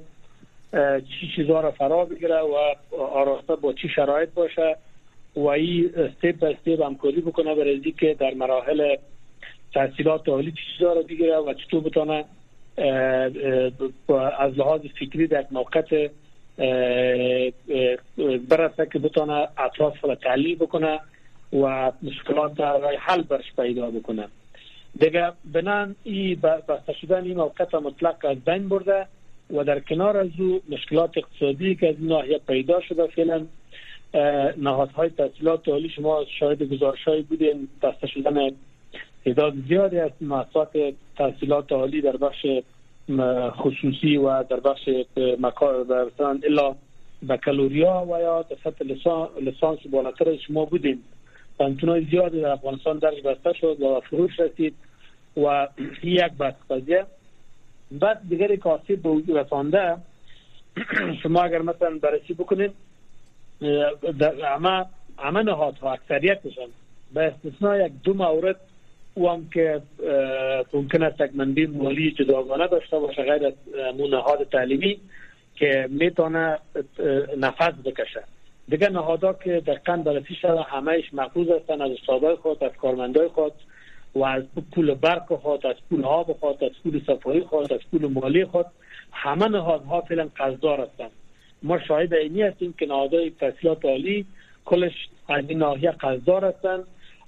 چی 1.00 1.32
چیزها 1.36 1.62
را 1.62 1.72
فرا 1.72 2.06
بگیره 2.06 2.40
و 2.40 2.56
آراسته 2.98 3.56
با 3.56 3.74
چی 3.74 3.90
شرایط 3.90 4.30
باشه 4.30 4.76
و 5.36 5.48
این 5.48 5.92
استیپ 5.96 6.40
به 6.40 6.48
استیپ 6.48 6.82
همکاری 6.82 7.22
بکنه 7.22 7.56
برای 7.56 7.92
که 7.92 8.16
در 8.20 8.34
مراحل 8.34 8.96
تحصیلات 9.74 10.30
عالی 10.30 10.52
چی 10.52 10.58
چیزها 10.78 10.94
را 10.94 11.02
بگیره 11.02 11.38
و 11.38 11.54
چطور 11.54 11.82
بتانه 11.82 12.26
از 14.40 14.54
لحاظ 14.58 14.82
فکری 15.00 15.28
در 15.28 15.46
موقع 15.52 16.10
برسه 18.50 18.86
که 18.94 19.00
بتانه 19.00 19.48
اطراف 19.58 20.06
را 20.06 20.16
تحلیل 20.16 20.56
بکنه 20.56 21.00
و 21.54 21.92
مشکلات 22.04 22.54
در 22.54 22.82
حل 23.00 23.22
برش 23.22 23.54
پیدا 23.56 23.92
بکنه. 23.92 24.28
دیگه 25.00 25.32
بنان 25.54 25.96
ای 26.04 26.36
بسته 26.36 26.94
شدن 27.02 27.24
این 27.24 27.38
موقع 27.38 27.80
مطلق 27.80 28.26
از 28.26 28.38
بین 28.38 28.70
برده 28.70 29.06
و 29.54 29.64
در 29.64 29.80
کنار 29.80 30.18
از 30.18 30.30
او 30.40 30.62
مشکلات 30.70 31.18
اقتصادی 31.18 31.76
که 31.76 31.90
از 31.90 31.96
ناحیه 32.00 32.40
پیدا 32.48 32.82
شده 32.82 33.08
فعلا 33.08 33.46
نهادهای 34.58 35.10
تحصیلات 35.10 35.68
عالی 35.68 35.90
شما 35.90 36.26
شاهد 36.40 36.64
گزارش 36.64 37.04
های 37.04 37.22
بودین. 37.22 37.68
بسته 37.82 38.08
شدن 38.08 38.52
تعداد 39.26 39.54
زیادی 39.68 40.00
از 40.00 40.12
مؤسسات 40.22 40.70
تحصیلات 41.18 41.72
عالی 41.72 42.02
در 42.02 42.18
بخش 42.18 42.46
خصوصی 43.52 44.18
و 44.18 44.44
در 44.44 44.60
بخش 44.60 44.90
مکار 45.40 45.84
مثلا 45.84 46.40
الا 46.44 46.76
بکالوریا 47.30 48.08
و 48.12 48.22
یا 48.22 48.42
در 48.42 48.56
سطح 48.64 48.86
لسانس 49.42 49.80
بالاتر 49.92 50.38
شما 50.38 50.66
بودیم. 50.66 51.04
پانتونای 51.58 52.06
زیادی 52.12 52.42
در 52.42 52.50
افغانستان 52.50 52.98
درش 52.98 53.22
بسته 53.22 53.54
شد 53.54 53.82
و 53.82 54.00
فروش 54.00 54.40
رسید 54.40 54.76
و 55.38 55.68
یک 56.04 56.34
بس 56.40 56.54
قضیه. 56.70 57.06
بعد 57.92 58.22
دیگری 58.30 58.58
کاسی 58.58 58.96
به 58.96 59.10
وجود 59.10 59.38
رسانده 59.38 59.98
شما 61.24 61.42
اگر 61.42 61.62
مثلا 61.62 61.98
بررسی 62.02 62.34
بکنید 62.34 62.72
در 64.20 64.46
همه 64.46 64.86
همه 65.18 65.44
نهادها 65.44 65.94
اکثریتشان 65.94 66.68
به 67.14 67.22
استثناء 67.22 67.86
یک 67.86 67.92
دو 68.04 68.14
مورد 68.14 68.60
او 69.20 69.30
هم 69.30 69.50
که 69.54 69.82
ممکن 70.74 71.04
است 71.04 71.22
یک 71.22 71.32
منبع 71.36 71.68
مالی 71.68 72.12
جداگانه 72.12 72.68
داشته 72.68 73.00
باشه 73.00 73.24
غیر 73.24 73.48
از 73.48 73.54
نهاد 74.12 74.48
تعلیمی 74.52 75.00
که 75.56 75.88
می‌تونه 75.90 76.60
نفذ 77.38 77.74
بکشه. 77.86 78.24
دیگه 78.70 78.90
نهادها 78.90 79.34
که 79.34 79.62
دقیقا 79.68 79.98
بررسی 79.98 80.36
شده 80.36 80.62
همهش 80.62 81.14
محفوظ 81.14 81.50
هستن 81.50 81.82
از 81.82 81.92
استادای 81.92 82.36
خود 82.36 82.64
از 82.64 82.72
کارمندای 82.82 83.28
خود 83.28 83.54
و 84.16 84.24
از 84.24 84.44
پول 84.76 84.94
برق 84.94 85.34
خود 85.34 85.68
از 85.68 85.76
پول 85.90 86.06
آب 86.06 86.34
خود 86.40 86.64
از 86.64 86.72
پول 86.84 87.02
صفایی 87.08 87.42
خود 87.42 87.74
از 87.74 87.80
پول 87.92 88.12
مالی 88.12 88.46
خود 88.46 88.66
همه 89.12 89.48
نهادها 89.48 90.02
فعلا 90.02 90.30
قرضدار 90.36 90.80
هستند 90.80 91.12
ما 91.64 91.80
شاهد 91.80 92.14
اینی 92.14 92.42
هستیم 92.42 92.74
که 92.80 92.86
نهادهای 92.86 93.30
تحصیلات 93.30 93.86
عالی 93.86 94.26
کلش 94.66 94.94
از 95.28 95.44
این 95.48 95.58
ناحیه 95.58 95.92
قرضدار 95.92 96.46
هستند 96.46 96.84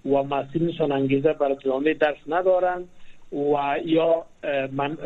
و 0.05 0.23
مسئولینشان 0.23 0.91
انگیزه 0.91 1.33
برای 1.33 1.55
ادامه 1.65 1.93
درس 1.93 2.17
ندارند 2.27 2.87
و 3.33 3.75
یا 3.85 4.25
من 4.71 4.97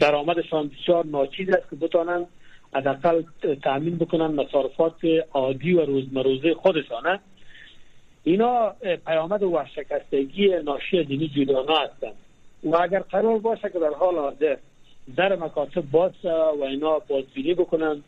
درآمدشان 0.00 0.68
بسیار 0.68 1.06
ناچیز 1.06 1.48
است 1.50 1.70
که 1.70 1.76
بتانند 1.76 2.26
حداقل 2.74 3.22
تامین 3.62 3.96
بکنن 3.96 4.26
مصارفات 4.26 5.00
عادی 5.32 5.72
و 5.72 5.84
روزمروزه 5.84 6.54
خودشانه 6.54 7.20
اینا 8.24 8.74
پیامد 9.06 9.42
ورشکستگی 9.42 10.48
ناشی 10.64 11.04
دینی 11.04 11.28
جدانا 11.28 11.78
هستند. 11.78 12.14
و 12.64 12.76
اگر 12.76 12.98
قرار 12.98 13.38
باشه 13.38 13.70
که 13.70 13.78
در 13.78 13.94
حال 13.98 14.14
حاضر 14.14 14.56
در 15.16 15.36
مکاتب 15.36 15.90
باز 15.90 16.12
و 16.60 16.62
اینا 16.62 16.98
بازبینی 16.98 17.54
بکنن 17.54 18.02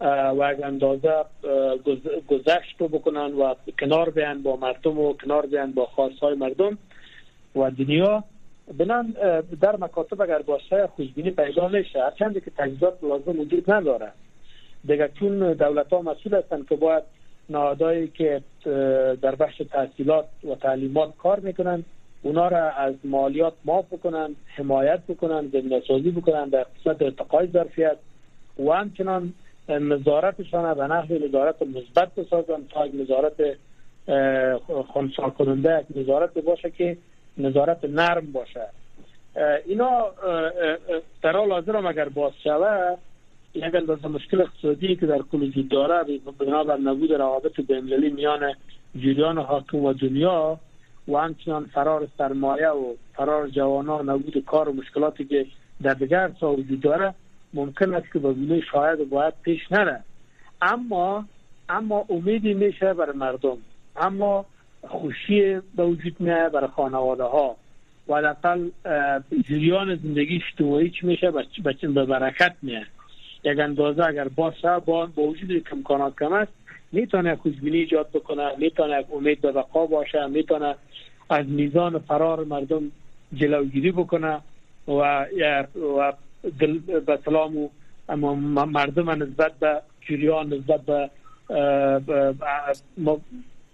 و 0.00 0.54
اندازه 0.62 1.12
گذشت 2.28 2.76
رو 2.78 2.88
بکنن 2.88 3.32
و 3.32 3.54
کنار 3.80 4.10
بیان 4.10 4.42
با 4.42 4.56
مردم 4.56 4.98
و 4.98 5.12
کنار 5.12 5.46
بیان 5.46 5.72
با 5.72 5.86
خواستهای 5.86 6.34
مردم 6.34 6.78
و 7.56 7.70
دنیا. 7.70 8.24
بنان 8.78 9.14
در 9.60 9.76
مکاتب 9.76 10.22
اگر 10.22 10.42
باشه 10.42 10.86
خوشبینی 10.86 11.30
پیدا 11.30 11.68
نشه 11.68 12.02
هرچند 12.02 12.44
که 12.44 12.50
تجهیزات 12.56 12.94
لازم 13.02 13.40
وجود 13.40 13.70
نداره. 13.70 14.12
دیگه 14.86 15.10
چون 15.18 15.52
دولت 15.52 15.92
ها 15.92 16.02
مسئول 16.02 16.34
هستند 16.34 16.68
که 16.68 16.76
باید 16.76 17.02
نهادهایی 17.50 18.08
که 18.08 18.42
در 19.22 19.34
بخش 19.34 19.62
تحصیلات 19.70 20.24
و 20.50 20.54
تعلیمات 20.54 21.16
کار 21.16 21.40
می‌کنن 21.40 21.84
اونا 22.22 22.48
را 22.48 22.70
از 22.70 22.94
مالیات 23.04 23.52
معاف 23.64 23.84
بکنن 23.92 24.36
حمایت 24.46 25.00
بکنن 25.08 25.48
زمینه 25.48 25.82
سازی 25.88 26.10
بکنن 26.10 26.48
در 26.48 26.62
قسمت 26.62 27.02
ارتقای 27.02 27.46
ظرفیت 27.46 27.96
و 28.58 28.72
همچنان 28.72 29.32
نظارتشان 29.68 30.74
به 30.74 30.86
نحو 30.86 31.14
نظارت 31.28 31.62
مثبت 31.62 32.14
بسازن 32.14 32.62
تا 32.70 32.86
یک 32.86 32.92
نظارت 32.94 33.56
خونسا 34.86 35.30
کننده 35.30 35.84
یک 35.90 35.96
نظارت 35.96 36.38
باشه 36.38 36.70
که 36.70 36.96
نظارت 37.38 37.84
نرم 37.84 38.32
باشه. 38.32 38.66
اینا 39.66 40.06
در 41.22 41.36
حال 41.36 41.52
حاضر 41.52 41.86
اگر 41.86 42.08
باز 42.08 42.32
شوه 42.44 42.96
یک 43.54 43.74
اندازه 43.74 44.08
مشکل 44.08 44.40
اقتصادی 44.40 44.96
که 44.96 45.06
در 45.06 45.18
کل 45.32 45.42
وجود 45.42 45.68
داره 45.68 46.20
بنابر 46.38 46.76
نبود 46.76 47.12
روابط 47.12 47.60
بین‌المللی 47.60 48.10
میان 48.10 48.54
جریان 48.96 49.38
حاکم 49.38 49.78
و 49.78 49.92
دنیا 49.92 50.58
و 51.08 51.16
همچنان 51.16 51.64
فرار 51.64 52.08
سرمایه 52.18 52.68
و 52.68 52.94
فرار 53.14 53.48
جوانان 53.48 54.10
نبود 54.10 54.44
کار 54.44 54.68
و 54.68 54.72
مشکلاتی 54.72 55.24
که 55.24 55.46
در 55.82 55.94
دیگر 55.94 56.30
سا 56.40 56.52
وجود 56.52 56.80
داره. 56.80 57.14
ممکن 57.56 57.94
است 57.94 58.12
که 58.12 58.18
به 58.18 58.60
شاید 58.72 59.08
باید 59.08 59.34
پیش 59.42 59.72
نره. 59.72 60.00
اما 60.62 61.24
اما 61.68 62.04
امیدی 62.08 62.54
میشه 62.54 62.94
برای 62.94 63.16
مردم. 63.16 63.56
اما 63.96 64.46
خوشی 64.88 65.60
به 65.76 65.84
وجود 65.84 66.16
میاد 66.18 66.52
برای 66.52 66.68
خانواده 66.68 67.22
ها 67.22 67.56
و 68.08 68.14
حداقل 68.14 68.70
جریان 69.48 69.96
زندگی 69.96 70.42
اجتماعی 70.48 70.90
چی 70.90 71.06
میشه 71.06 71.30
بچه 71.30 71.88
به 71.88 72.04
برکت 72.04 72.54
میاد. 72.62 72.86
یک 73.44 73.58
اندازه 73.58 74.04
اگر 74.04 74.28
باشه 74.28 74.78
با, 74.86 75.06
با 75.06 75.22
وجود 75.22 75.68
امکانات 75.72 76.18
کم 76.18 76.32
است 76.32 76.52
می‌تونه 76.92 77.36
خوشبینی 77.36 77.76
ایجاد 77.76 78.08
بکنه 78.08 78.50
می‌تونه 78.58 79.04
امید 79.12 79.40
به 79.40 79.52
بقا 79.52 79.86
باشه 79.86 80.26
می‌تونه 80.26 80.74
از 81.30 81.46
میزان 81.46 81.98
فرار 81.98 82.44
مردم 82.44 82.82
جلوگیری 83.34 83.92
بکنه 83.92 84.40
و 84.88 85.26
و 85.98 86.12
به 87.06 87.18
سلام 87.24 87.56
و 88.08 88.16
مردم 88.64 89.10
نسبت 89.10 89.52
به 89.58 89.82
جریان 90.08 90.52
نسبت 90.52 90.80
به 90.80 91.10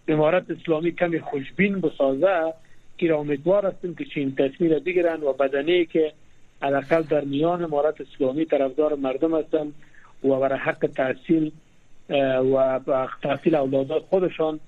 امارت 0.08 0.50
اسلامی 0.50 0.92
کمی 0.92 1.20
خوشبین 1.20 1.80
بسازه. 1.80 2.52
که 2.98 3.08
را 3.08 3.18
امیدوار 3.18 3.66
هستیم 3.66 3.94
که 3.94 4.04
چین 4.04 4.34
تصمیم 4.34 4.78
بگیرن 4.78 5.20
و 5.22 5.32
بدنی 5.32 5.86
که 5.86 6.12
حداقل 6.62 7.02
در 7.02 7.24
میان 7.24 7.64
امارت 7.64 8.00
اسلامی 8.00 8.44
طرفدار 8.44 8.94
مردم 8.94 9.38
هستن 9.38 9.72
و 10.24 10.28
برای 10.28 10.58
حق 10.58 10.90
تحصیل 10.96 11.52
و 12.54 12.80
تحصیل 13.22 13.54
اولادات 13.54 14.02
خودشان 14.02 14.60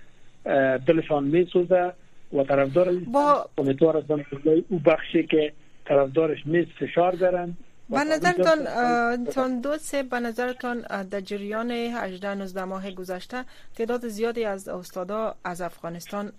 دلشان 0.87 1.25
میسوزه 1.25 1.93
و 2.33 2.45
طرفدار 2.45 2.93
با 3.13 3.47
امیدوار 3.59 3.97
هستم 3.97 4.25
او 4.69 4.79
بخشی 4.79 5.27
که 5.27 5.53
طرفدارش 5.85 6.47
نیست 6.47 6.71
فشار 6.71 7.13
دارن. 7.13 7.57
به 7.91 8.05
نظرتان 8.05 9.25
تان 9.25 9.61
دو 9.61 9.79
سه 9.79 10.03
به 10.03 10.21
نظرتان 10.21 10.81
در 11.11 11.21
جریان 11.21 11.71
18 11.71 12.35
19 12.35 12.65
ماه 12.65 12.91
گذشته 12.91 13.45
تعداد 13.77 14.09
زیادی 14.09 14.45
از 14.45 14.69
استادا 14.69 15.35
از 15.45 15.61
افغانستان 15.61 16.33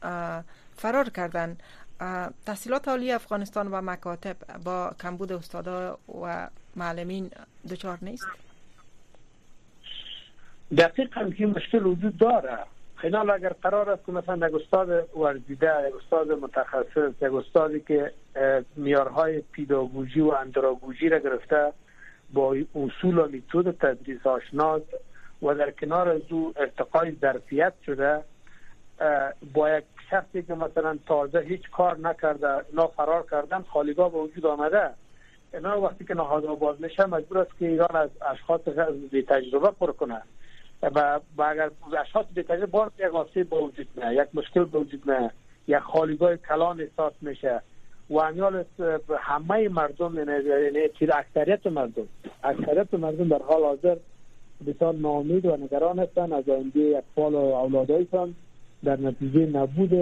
فرار 0.77 1.09
کردند 1.09 1.63
تحصیلات 2.45 2.87
عالی 2.87 3.11
افغانستان 3.11 3.67
و 3.67 3.81
مکاتب 3.81 4.35
با 4.63 4.95
کمبود 5.01 5.31
استادا 5.31 5.97
و 6.23 6.47
معلمین 6.75 7.31
دچار 7.69 7.97
نیست 8.01 8.27
دقیقا 10.77 11.29
که 11.29 11.45
مشکل 11.45 11.85
وجود 11.85 12.17
داره 12.17 12.57
خیلی 12.95 13.15
اگر 13.15 13.53
قرار 13.61 13.89
است 13.89 14.05
که 14.05 14.11
مثلا 14.11 14.47
یک 14.47 14.55
استاد 14.55 15.17
ورزیده 15.17 15.87
یک 15.87 15.95
استاد 15.95 16.31
متخصص 16.31 17.21
یک 17.21 17.33
استادی 17.33 17.79
که 17.79 18.11
میارهای 18.75 19.41
پیداگوژی 19.51 20.21
و 20.21 20.29
اندراگوژی 20.29 21.09
را 21.09 21.19
گرفته 21.19 21.73
با 22.33 22.55
اصول 22.75 23.17
و 23.17 23.27
میتود 23.27 23.71
تدریس 23.71 24.27
آشناس 24.27 24.81
و 25.41 25.53
در 25.53 25.71
کنار 25.71 26.09
از 26.09 26.21
او 26.29 26.53
ارتقای 26.55 27.11
ظرفیت 27.21 27.73
شده 27.85 28.21
با 29.53 29.69
یک 29.69 29.83
شخصی 30.09 30.43
که 30.43 30.55
مثلا 30.55 30.97
تازه 31.07 31.39
هیچ 31.39 31.69
کار 31.69 31.97
نکرده 31.97 32.65
اینا 32.69 32.87
فرار 32.87 33.25
کردن 33.31 33.61
خالیگاه 33.61 34.11
به 34.11 34.17
وجود 34.17 34.45
آمده 34.45 34.89
اینا 35.53 35.81
وقتی 35.81 36.05
که 36.05 36.13
نهاد 36.13 36.45
آباد 36.45 36.79
میشه 36.79 37.05
مجبور 37.05 37.37
است 37.37 37.51
که 37.59 37.67
ایران 37.67 37.95
از 37.95 38.09
اشخاص 38.31 38.61
بی 39.11 39.21
تجربه 39.21 39.71
پر 39.71 39.91
کنه. 39.91 40.21
و 40.95 41.19
اگر 41.37 41.71
اشخاص 42.01 42.25
بی 42.35 42.43
تجربه 42.43 42.65
باز 42.65 42.91
یک 42.99 43.15
آسیب 43.15 43.49
به 43.49 43.57
وجود 43.57 43.87
نه 43.97 44.15
یک 44.15 44.27
مشکل 44.33 44.65
به 44.65 44.79
وجود 44.79 45.11
نه 45.11 45.31
یک 45.67 45.77
خالیگاه 45.77 46.37
کلان 46.37 46.81
احساس 46.81 47.13
میشه 47.21 47.61
و 48.09 48.17
امیال 48.17 48.63
همه 49.19 49.69
مردم 49.69 50.15
یعنی 50.15 50.79
اکثریت 51.13 51.67
مردم 51.67 52.07
اکثریت 52.43 52.93
مردم 52.93 53.27
در 53.27 53.41
حال 53.43 53.63
حاضر 53.63 53.97
بسیار 54.67 54.93
نامید 54.93 55.45
و 55.45 55.57
نگران 55.57 55.99
هستند 55.99 56.33
از 56.33 56.49
آینده 56.49 56.97
اطفال 56.97 57.33
و 57.33 57.37
اولادایشان 57.37 58.35
در 58.83 58.99
نتیجه 58.99 59.45
نبود 59.45 59.93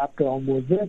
حق 0.00 0.22
آموزش 0.22 0.88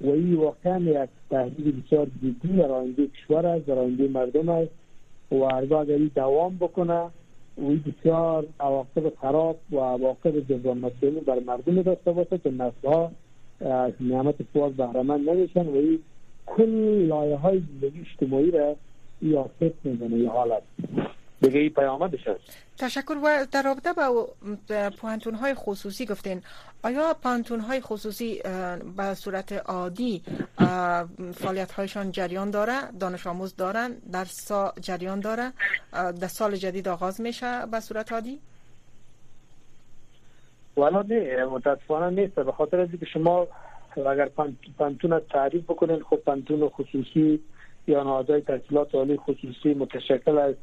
و 0.00 0.10
این 0.10 0.34
واقعا 0.34 0.78
یک 0.80 1.10
تهدید 1.30 1.84
بسیار 1.86 2.06
جدی 2.06 2.56
در 2.56 2.72
آینده 2.72 3.06
کشور 3.06 3.46
است 3.46 3.66
در 3.66 3.78
آینده 3.78 4.08
مردم 4.08 4.48
است 4.48 4.70
و 5.30 5.34
اگر 5.34 5.98
دوام 6.14 6.56
بکنه 6.56 7.10
و 7.58 7.90
بسیار 7.90 8.46
عواقب 8.60 9.12
خراب 9.20 9.58
و 9.72 9.76
عواقب 9.76 10.40
جبران 10.40 10.78
مسئولی 10.78 11.20
بر 11.20 11.38
مردم 11.46 11.82
داشته 11.82 12.12
باشه 12.12 12.38
که 12.38 12.50
نسل 12.50 13.08
از 13.60 13.92
نعمت 14.00 14.34
فواد 14.52 14.72
بهرمند 14.72 15.30
نمیشن 15.30 15.66
و 15.66 15.76
این 15.76 15.98
کل 16.46 17.06
لایه 17.06 17.36
های 17.36 17.62
زندگی 17.72 18.00
اجتماعی 18.00 18.50
را 18.50 18.76
ای 19.20 19.36
آفت 19.36 19.84
می‌زنه 19.84 20.16
این 20.16 20.28
حالت. 20.28 20.62
دیگه 21.42 21.60
ای 21.60 21.68
پیامدش 21.68 22.28
هست. 22.28 22.58
تشکر 22.78 23.16
و 23.24 23.46
در 23.52 23.62
رابطه 23.62 23.92
با 23.92 24.28
پوانتون 25.00 25.34
های 25.34 25.54
خصوصی 25.54 26.06
گفتین. 26.06 26.42
آیا 26.82 27.16
پوانتون 27.22 27.60
های 27.60 27.80
خصوصی 27.80 28.42
به 28.96 29.14
صورت 29.14 29.52
عادی 29.52 30.22
فعالیت 31.34 31.72
هایشان 31.72 32.10
جریان 32.10 32.50
داره 32.50 32.78
دانش 33.00 33.26
آموز 33.26 33.56
دارن 33.56 33.92
در 34.12 34.24
سا 34.24 34.72
جریان 34.80 35.20
داره 35.20 35.52
در 35.92 36.28
سال 36.28 36.56
جدید 36.56 36.88
آغاز 36.88 37.20
میشه 37.20 37.66
به 37.66 37.80
صورت 37.80 38.12
عادی؟ 38.12 38.38
والا 40.76 41.02
نه 41.02 41.44
متاسفانه 41.44 42.20
نیست. 42.22 42.34
به 42.34 42.52
خاطر 42.52 42.80
از 42.80 42.88
که 43.00 43.06
شما 43.06 43.46
اگر 43.96 44.28
پانتون 44.78 45.20
تعریف 45.20 45.64
بکنین 45.64 46.02
خب 46.02 46.16
پانتون 46.16 46.68
خصوصی 46.68 47.40
یا 47.86 48.02
نهادهای 48.02 48.40
تحصیلات 48.40 48.94
عالی 48.94 49.16
خصوصی 49.16 49.74
متشکل 49.74 50.38
از 50.38 50.54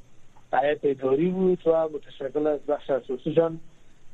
هیئت 0.53 0.79
اداری 0.83 1.29
بود 1.29 1.67
و 1.67 1.89
متشکل 1.89 2.47
از 2.47 2.59
بخش 2.59 2.89
اساسیشان 2.89 3.59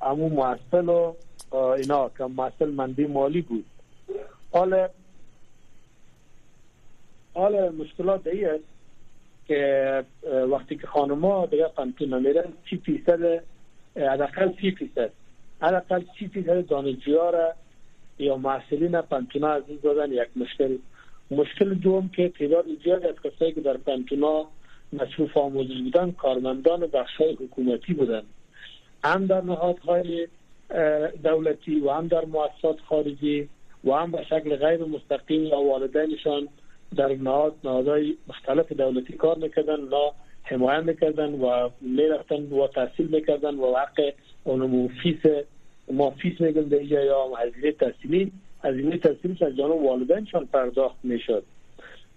امو 0.01 0.29
معسل 0.29 0.89
و 0.89 1.13
اینا 1.51 2.09
که 2.17 2.23
معسل 2.23 2.71
مندی 2.71 3.05
مالی 3.05 3.41
بود. 3.41 3.65
حال 4.51 4.87
حال 7.33 7.69
مشکلات 7.69 8.27
دیگه 8.27 8.49
است 8.49 8.63
که 9.47 10.03
وقتی 10.51 10.75
که 10.75 10.87
خانما 10.87 11.45
دیگه 11.45 11.67
پانتون 11.67 12.13
نمیرن 12.13 12.53
سی 12.69 12.77
فیصد 12.77 13.43
حداقل 13.95 14.51
سی 14.61 14.71
فیصد. 14.71 15.09
حداقل 15.61 16.03
سی 16.19 16.27
فیصد 16.27 16.67
دانشجوها 16.67 17.29
را 17.29 17.53
یا 18.19 18.37
محصلین 18.37 19.01
پانتونا 19.01 19.53
این 19.53 19.79
دادن 19.83 20.11
یک 20.11 20.29
مشکل. 20.35 20.77
مشکل 21.31 21.73
دوم 21.73 22.09
که 22.09 22.29
تعداد 22.29 22.65
زیاد 22.83 23.05
از 23.05 23.15
کسایی 23.23 23.51
که 23.51 23.61
در 23.61 23.77
پانتونا 23.77 24.45
مصروف 24.93 25.37
آموزش 25.37 25.81
بودن 25.83 26.11
کارمندان 26.11 26.79
بخش 26.79 27.21
حکومتی 27.21 27.93
بودن. 27.93 28.21
هم 29.03 29.25
در 29.25 29.41
نهادهای 29.41 30.27
دولتی 31.23 31.79
و 31.79 31.89
هم 31.89 32.07
در 32.07 32.25
مؤسسات 32.25 32.79
خارجی 32.89 33.49
و 33.83 33.91
هم 33.91 34.11
به 34.11 34.23
شکل 34.23 34.55
غیر 34.55 34.85
مستقیم 34.85 35.43
یا 35.43 35.59
والدینشان 35.59 36.47
در 36.95 37.07
نهاد 37.07 37.55
نهادهای 37.63 38.17
مختلف 38.27 38.71
دولتی 38.71 39.13
کار 39.13 39.37
می‌کردن 39.37 39.75
لا 39.75 40.11
حمایت 40.43 40.83
می‌کردن 40.83 41.33
و 41.33 41.69
می‌رفتن 41.81 42.43
و 42.43 42.67
تحصیل 42.67 43.07
می‌کردن 43.07 43.55
و 43.55 43.75
حق 43.75 44.13
اونمو 44.43 44.87
fees 45.03 45.19
ما 45.91 46.09
fees 46.09 46.41
میگن 46.41 46.61
به 46.61 46.85
یا 46.85 47.31
هزینه 47.37 47.71
تحصیلی. 47.71 48.31
هزینه 48.63 48.97
تحصیلی 48.97 49.37
از 49.41 49.55
جانب 49.55 49.71
والدینشان 49.71 50.45
پرداخت 50.45 50.95
می‌شد. 51.03 51.43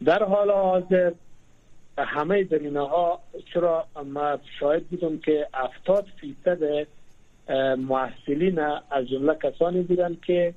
در 0.04 0.22
حال 0.22 0.50
حاضر 0.50 1.12
همه 2.04 2.44
زمینه 2.44 2.80
ها 2.80 3.20
چرا 3.54 3.86
ما 4.04 4.38
شاهد 4.60 4.86
بودم 4.86 5.18
که 5.18 5.46
70 5.54 6.06
فیصد 6.20 6.86
محصلین 7.78 8.58
از 8.90 9.08
جمله 9.08 9.34
کسانی 9.34 9.82
بودن 9.82 10.16
که 10.26 10.54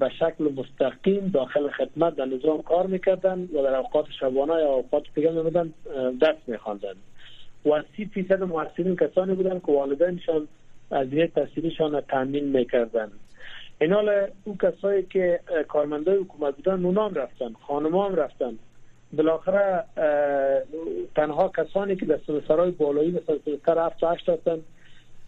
به 0.00 0.10
شکل 0.18 0.52
مستقیم 0.56 1.28
داخل 1.28 1.68
خدمت 1.70 2.16
در 2.16 2.24
نظام 2.24 2.62
کار 2.62 2.86
می‌کردن 2.86 3.38
و 3.40 3.62
در 3.62 3.74
اوقات 3.74 4.06
شبانه 4.20 4.52
یا 4.52 4.68
اوقات 4.68 5.02
دیگه 5.14 5.30
میمدن 5.30 5.72
دست 6.22 6.48
میخواندن 6.48 6.94
و 7.66 7.82
سی 7.96 8.04
فیصد 8.04 8.42
محصلین 8.42 8.96
کسانی 8.96 9.34
بودن 9.34 9.58
که 9.58 9.72
والدینشان 9.72 10.48
از 10.90 11.12
یه 11.12 11.26
تحصیلشان 11.26 12.00
تامین 12.00 12.44
می‌کردن 12.44 13.10
اینال 13.80 14.26
او 14.44 14.56
کسایی 14.56 15.02
که 15.02 15.40
کارمندای 15.68 16.16
حکومت 16.16 16.56
بودن 16.56 16.84
اونام 16.84 17.14
رفتن 17.14 17.52
خانمان 17.66 18.16
رفتن. 18.16 18.58
بالاخره 19.12 19.84
تنها 21.14 21.48
کسانی 21.48 21.96
که 21.96 22.06
در 22.06 22.20
سرای 22.48 22.70
بالایی 22.70 23.10
مثل 23.10 23.38
سمستر 23.44 23.86
هفت 23.86 24.02
و 24.02 24.06
هشت 24.06 24.28
هستن 24.28 24.58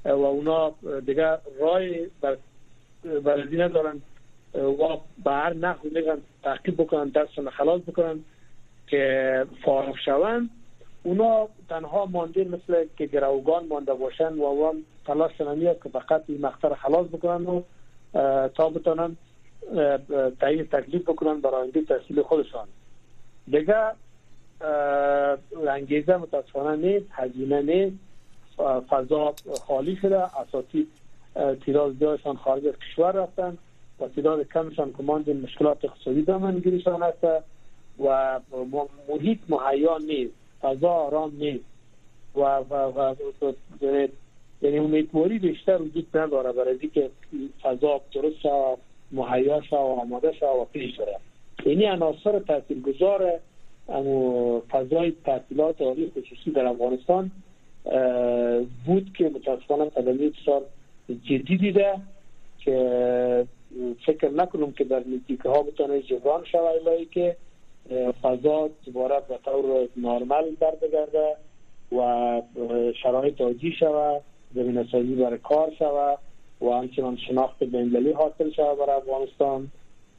و 0.05 0.11
اونا 0.11 0.75
دیگه 1.07 1.39
رای 1.61 2.07
بر 2.21 2.37
بلدی 3.25 3.57
ندارن 3.57 4.03
و 4.55 4.97
به 5.25 5.31
هر 5.31 5.55
نحو 5.55 5.89
میگن 5.95 6.19
تحقیب 6.43 6.77
بکنن 6.77 7.13
خلاص 7.51 7.81
بکنن 7.81 8.21
که 8.87 9.47
فارغ 9.65 9.97
شوند. 10.05 10.51
اونا 11.03 11.49
تنها 11.69 12.07
مانده 12.07 12.45
مثل 12.45 12.85
که 12.97 13.07
گروگان 13.07 13.67
مانده 13.67 13.95
باشن 13.95 14.35
و 14.35 14.45
اون 14.45 14.85
تلاش 15.07 15.41
نمیاد 15.41 15.83
که 15.83 15.89
فقط 15.89 16.25
این 16.29 16.41
مقطع 16.41 16.75
خلاص 16.75 17.07
بکنن 17.07 17.47
و 17.47 17.63
تا 18.49 18.71
بتونن 18.71 19.17
تعیین 20.41 20.65
تکلیف 20.65 21.03
بکنن 21.03 21.41
برای 21.41 21.63
آینده 21.63 21.83
تحصیل 21.83 22.23
خودشان. 22.23 22.69
دیگه 23.51 23.93
انگیزه 25.69 26.17
متاسفانه 26.17 26.89
نیست 26.89 27.07
هزینه 27.11 27.63
نیست. 27.63 27.97
فضا 28.91 29.35
خالی 29.67 29.97
شده. 29.97 30.39
اساسی 30.39 30.87
تعداد 31.35 31.99
زیادشان 31.99 32.37
خارج 32.37 32.67
از 32.67 32.75
کشور 32.79 33.13
رفتن. 33.13 33.59
و 34.01 34.09
تعداد 34.09 34.49
کمشان 34.49 34.93
که 34.93 35.03
مانده 35.03 35.33
مشکلات 35.35 35.85
اقتصادی 35.85 36.23
دامنگیریشان 36.23 37.03
هست 37.03 37.25
و 38.05 38.41
محیط 39.09 39.39
مهیا 39.49 39.99
نیست. 39.99 40.33
فضا 40.63 40.91
آرام 40.91 41.33
نیست. 41.39 41.65
و, 42.35 42.41
و, 42.41 42.75
و, 42.75 43.15
یعنی 44.63 44.79
امیدواری 44.79 45.39
بیشتر 45.39 45.83
وجود 45.83 46.17
نداره 46.17 46.53
برای 46.53 46.89
که 46.89 47.11
فضا 47.63 48.01
درست 48.15 48.37
شد 48.43 48.79
مهیا 49.13 49.61
شد 49.61 49.73
و 49.73 49.77
آماده 49.77 50.33
شد 50.33 50.47
و 50.47 50.67
پیش 50.73 50.97
بره. 50.97 51.17
یعنی 51.67 51.85
عناصر 51.85 52.39
تاثیرگذار 52.39 53.41
فضای 54.71 55.13
تحصیلات 55.25 55.81
عالی 55.81 56.11
خصوصی 56.11 56.51
در 56.51 56.67
افغانستان 56.67 57.31
بود 58.87 59.13
که 59.17 59.29
متاسفانه 59.29 59.85
قدمی 59.85 60.29
بسیار 60.29 60.63
جدی 61.25 61.57
دیده 61.57 61.95
که 62.59 63.47
فکر 64.07 64.29
نکنم 64.29 64.73
که 64.73 64.85
در 64.85 64.99
نزدیکه 64.99 65.49
ها 65.49 65.63
بتونه 65.63 66.03
جبران 66.03 66.45
شود 66.45 67.11
که 67.11 67.37
فضا 68.23 68.71
دوباره 68.85 69.23
به 69.29 69.39
طور 69.45 69.89
نرمال 69.97 70.45
بگرده 70.83 71.37
و 71.93 72.43
شرایط 73.03 73.41
عادی 73.41 73.73
شود 73.73 74.23
زمین 74.55 74.89
سازی 74.93 75.15
برای 75.15 75.39
کار 75.39 75.73
شود 75.79 76.19
و 76.61 76.71
همچنان 76.71 77.17
شناخت 77.17 77.65
بین‌المللی 77.65 78.13
حاصل 78.13 78.51
شود 78.51 78.79
برای 78.79 78.97
افغانستان. 78.97 79.71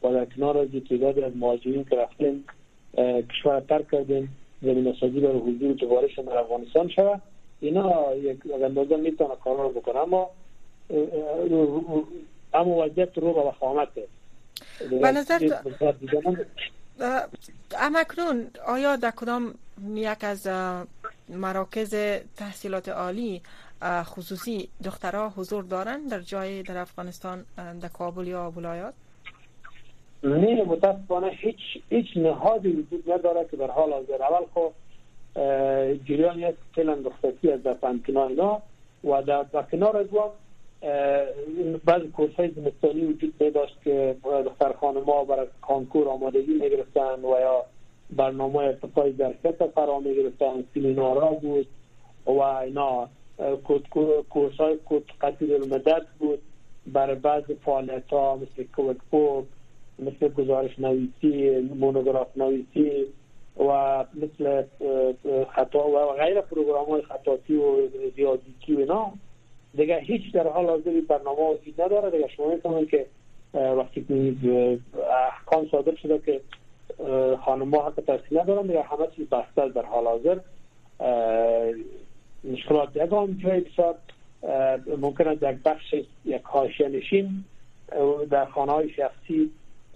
و 0.03 0.13
در 0.13 0.25
کنار 0.25 0.57
از 0.57 0.67
تعداد 0.89 1.19
از 1.19 1.31
مهاجرین 1.35 1.83
که 1.83 1.95
رفتیم 1.95 2.45
کشور 3.29 3.59
ترک 3.59 3.91
کردیم 3.91 4.35
زمین 4.61 4.95
سازی 4.99 5.19
برای 5.19 5.39
حضور 5.39 5.73
دوباره 5.73 6.07
در 6.27 6.37
افغانستان 6.37 6.89
شود. 6.89 7.21
اینا 7.59 8.15
یک 8.15 8.37
اندازه 8.63 8.95
می‌تونه 8.97 9.35
کار 9.43 9.57
رو 9.57 9.69
بکنه 9.69 9.97
اما 9.97 10.29
اما 12.53 12.85
وضعیت 12.85 13.17
رو 13.17 13.33
به 13.33 13.41
وخامته 13.41 14.07
به 15.01 15.11
نظر 15.11 15.59
امکنون 17.79 18.47
آیا 18.67 18.95
در 18.95 19.11
کدام 19.11 19.53
یک 19.93 20.23
از 20.23 20.47
مراکز 21.29 21.95
تحصیلات 22.37 22.89
عالی 22.89 23.41
خصوصی 23.83 24.69
دخترها 24.83 25.29
حضور 25.29 25.63
دارن 25.63 26.03
در 26.07 26.19
جای 26.19 26.63
در 26.63 26.77
افغانستان 26.77 27.45
در 27.81 27.87
کابل 27.87 28.27
یا 28.27 28.51
ولایات؟ 28.51 28.93
نه 30.23 30.63
متاسفانه 30.63 31.27
هیچ 31.27 31.59
هیچ 31.89 32.17
نهادی 32.17 32.69
وجود 32.69 33.11
نداره 33.11 33.47
که 33.51 33.57
در 33.57 33.71
حال 33.71 33.93
حاضر 33.93 34.23
اول 34.23 34.45
خو 34.53 34.61
جریان 36.05 36.39
یک 36.39 36.55
فعلا 36.75 36.95
دخترکی 36.95 37.51
از 37.51 37.63
در 37.63 37.75
اینا 38.27 38.61
و 39.03 39.21
در, 39.21 39.45
کنار 39.71 39.97
از 39.97 40.07
بعض 41.85 42.01
کورس 42.13 42.33
های 42.33 42.51
زمستانی 42.51 43.05
وجود 43.05 43.53
داشت 43.53 43.77
که 43.83 44.15
دختر 44.45 44.73
خانم 44.73 45.05
برای 45.27 45.47
کانکور 45.61 46.07
آمادگی 46.07 46.53
می‌گرفتن 46.53 47.25
و 47.25 47.39
یا 47.39 47.65
برنامه 48.09 48.55
ارتقای 48.55 49.11
درکت 49.11 49.67
فرا 49.67 49.99
می‌گرفتن 49.99 50.63
سیمینارا 50.73 51.27
بود 51.27 51.67
و 52.25 52.39
اینا 52.39 53.09
کورس 54.29 54.55
های 54.59 54.77
قطیر 55.21 55.53
المدد 55.53 56.05
بود. 56.19 56.39
برای 56.87 57.15
بعض 57.15 57.43
فعالیت 57.65 58.09
ها 58.09 58.35
مثل 58.35 58.63
کوک 58.75 58.97
مثل 59.99 60.27
گزارش 60.27 60.79
نویسی 60.79 61.59
مونوگراف 61.59 62.27
نویسی 62.37 63.05
و 63.59 64.05
مثل 64.13 64.63
خطا 65.55 65.87
و 65.87 66.13
غیر 66.13 66.41
پروگرام 66.41 66.85
های 66.85 67.01
خطاتی 67.01 67.55
و 67.55 67.87
زیادیتی 68.15 68.73
و 68.75 68.79
اینا. 68.79 69.11
دیگه 69.73 69.99
هیچ 69.99 70.31
در 70.33 70.47
حال 70.47 70.65
حاضر 70.65 71.01
برنامه 71.09 71.39
وجود 71.39 71.81
نداره. 71.81 72.11
دیگه 72.11 72.27
شما 72.27 72.49
می‌تونید 72.49 72.89
که 72.89 73.05
وقتی 73.53 74.05
احکام 75.29 75.67
صادر 75.71 75.95
شده 75.95 76.19
که 76.25 76.41
خانم 77.45 77.75
ها 77.75 77.85
حق 77.85 78.03
تحصیل 78.07 78.39
ندارن 78.39 78.67
دیگه 78.67 78.81
همه 78.81 79.07
چیز 79.15 79.29
بسته 79.29 79.69
در 79.69 79.85
حال 79.85 80.05
حاضر. 80.05 80.39
مشکلات 82.43 82.95
یکان 82.95 83.37
جای 83.43 83.59
بسیار 83.59 83.95
ممکن 84.97 85.27
است 85.27 85.43
یک 85.43 85.63
بخش 85.65 85.93
یک 86.25 86.41
حاشیه 86.43 86.87
نشین 86.87 87.43
در 88.29 88.45
خانه 88.45 88.71
های 88.71 88.89
شخصی 88.89 89.51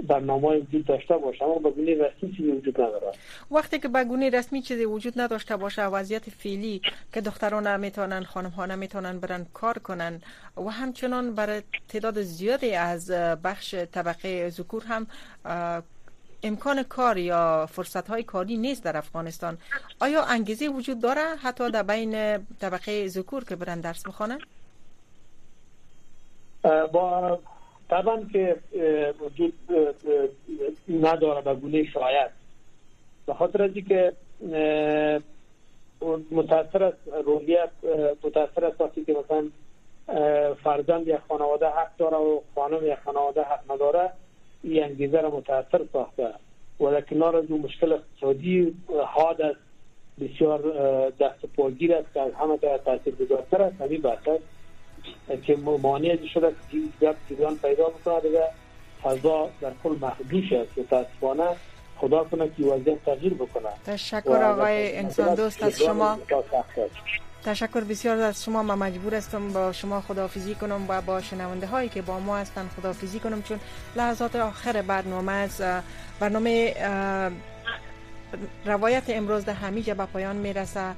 برنامه 0.07 0.57
وجود 0.57 0.85
داشته 0.85 1.17
باشه 1.17 1.43
اما 1.43 1.59
بگونه 1.59 1.93
رسمی 1.93 2.31
چیزی 2.31 2.51
وجود 2.51 2.81
نداره. 2.81 3.11
وقتی 3.51 3.79
که 3.79 3.87
بگونه 3.87 4.29
رسمی 4.29 4.61
چیزی 4.61 4.85
وجود 4.85 5.21
نداشته 5.21 5.57
باشه 5.57 5.85
وضعیت 5.85 6.29
فعلی 6.29 6.81
که 7.13 7.21
دختران 7.21 7.67
نمی‌تونن 7.67 8.23
خانم 8.23 8.49
ها 8.49 8.65
نمی‌تونن 8.65 9.19
برن 9.19 9.45
کار 9.53 9.77
کنن 9.77 10.21
و 10.57 10.69
همچنان 10.69 11.35
برای 11.35 11.61
تعداد 11.89 12.21
زیادی 12.21 12.75
از 12.75 13.11
بخش 13.43 13.75
طبقه 13.75 14.49
ذکور 14.49 14.83
هم 14.83 15.07
امکان 16.43 16.83
کار 16.83 17.17
یا 17.17 17.65
فرصت 17.65 18.07
های 18.07 18.23
کاری 18.23 18.57
نیست 18.57 18.83
در 18.83 18.97
افغانستان. 18.97 19.57
آیا 19.99 20.23
انگیزه 20.23 20.67
وجود 20.67 21.01
داره 21.01 21.21
حتی 21.43 21.71
در 21.71 21.83
بین 21.83 22.37
طبقه 22.59 23.07
ذکور 23.07 23.43
که 23.43 23.55
برن 23.55 23.81
درس 23.81 24.07
بخوانن؟ 24.07 24.39
با 26.91 27.39
طبعا 27.89 28.25
که 28.33 28.55
نداره 31.05 31.41
به 31.41 31.53
گونه 31.53 31.83
شاید. 31.83 32.31
به 33.25 33.33
خاطر 33.33 33.63
از 33.63 33.71
که 33.87 34.13
متاثر 36.31 36.83
از 36.83 36.93
روحیت 37.25 37.69
متاثر 38.23 38.65
از 38.65 38.73
وقتی 38.79 39.05
که 39.05 39.13
مثلا 39.13 39.49
فرزند 40.63 41.07
یک 41.07 41.19
خانواده 41.27 41.67
حق 41.67 41.97
داره 41.97 42.17
و 42.17 42.39
خانم 42.55 42.87
یک 42.87 42.97
خانواده 43.05 43.41
حق 43.41 43.71
نداره 43.71 44.09
این 44.63 44.83
انگیزه 44.83 45.21
را 45.21 45.29
متاثر 45.29 45.81
ساخته. 45.93 46.33
و 46.79 46.91
در 46.91 47.01
کنار 47.01 47.35
از 47.35 47.51
مشکل 47.51 47.93
اقتصادی 47.93 48.75
حاد 49.05 49.41
است 49.41 49.59
بسیار 50.21 50.59
دست 51.09 51.45
پاگیر 51.57 51.93
است 51.93 52.13
که 52.13 52.21
از 52.21 52.33
همه 52.33 52.57
تاثیر 52.85 53.15
گذارتر 53.15 53.61
است. 53.61 53.81
همین 53.81 54.01
بحث 54.01 54.27
که 55.45 55.55
مانع 55.55 56.27
شده 56.33 56.55
که 57.01 57.13
جریان 57.29 57.57
پیدا 57.57 57.89
بکنه 57.89 58.19
دیگه 58.19 58.43
فضا 59.03 59.49
در 59.61 59.71
کل 59.83 59.95
محدوش 60.01 60.53
است. 60.53 60.77
متاسفانه 60.77 61.47
خدا 61.97 62.23
کنه 62.23 62.49
که 62.57 62.63
وضعیت 62.63 63.05
تغییر 63.05 63.33
بکنه. 63.33 63.69
تشکر 63.85 64.43
آقای 64.43 64.97
انسان 64.97 65.35
دوست 65.35 65.63
از 65.63 65.79
شما. 65.79 66.17
تشکر 67.45 67.79
بسیار 67.79 68.19
از 68.19 68.43
شما. 68.43 68.63
ما 68.63 68.75
مجبور 68.75 69.15
هستم 69.15 69.53
با 69.53 69.71
شما 69.71 70.01
خدافیزی 70.01 70.55
کنم 70.55 70.85
و 70.87 71.01
با 71.01 71.21
شنونده 71.21 71.67
هایی 71.67 71.89
که 71.89 72.01
با 72.01 72.19
ما 72.19 72.37
هستند 72.37 72.71
خدافیزی 72.77 73.19
کنم 73.19 73.41
چون 73.41 73.59
لحظات 73.95 74.35
آخر 74.35 74.81
برنامه 74.81 75.31
از 75.31 75.61
برنامه 76.19 76.75
روایت 78.65 79.03
امروز 79.07 79.45
در 79.45 79.53
همیجا 79.53 79.93
به 79.93 80.05
پایان 80.05 80.35
می‌رسه. 80.35 80.95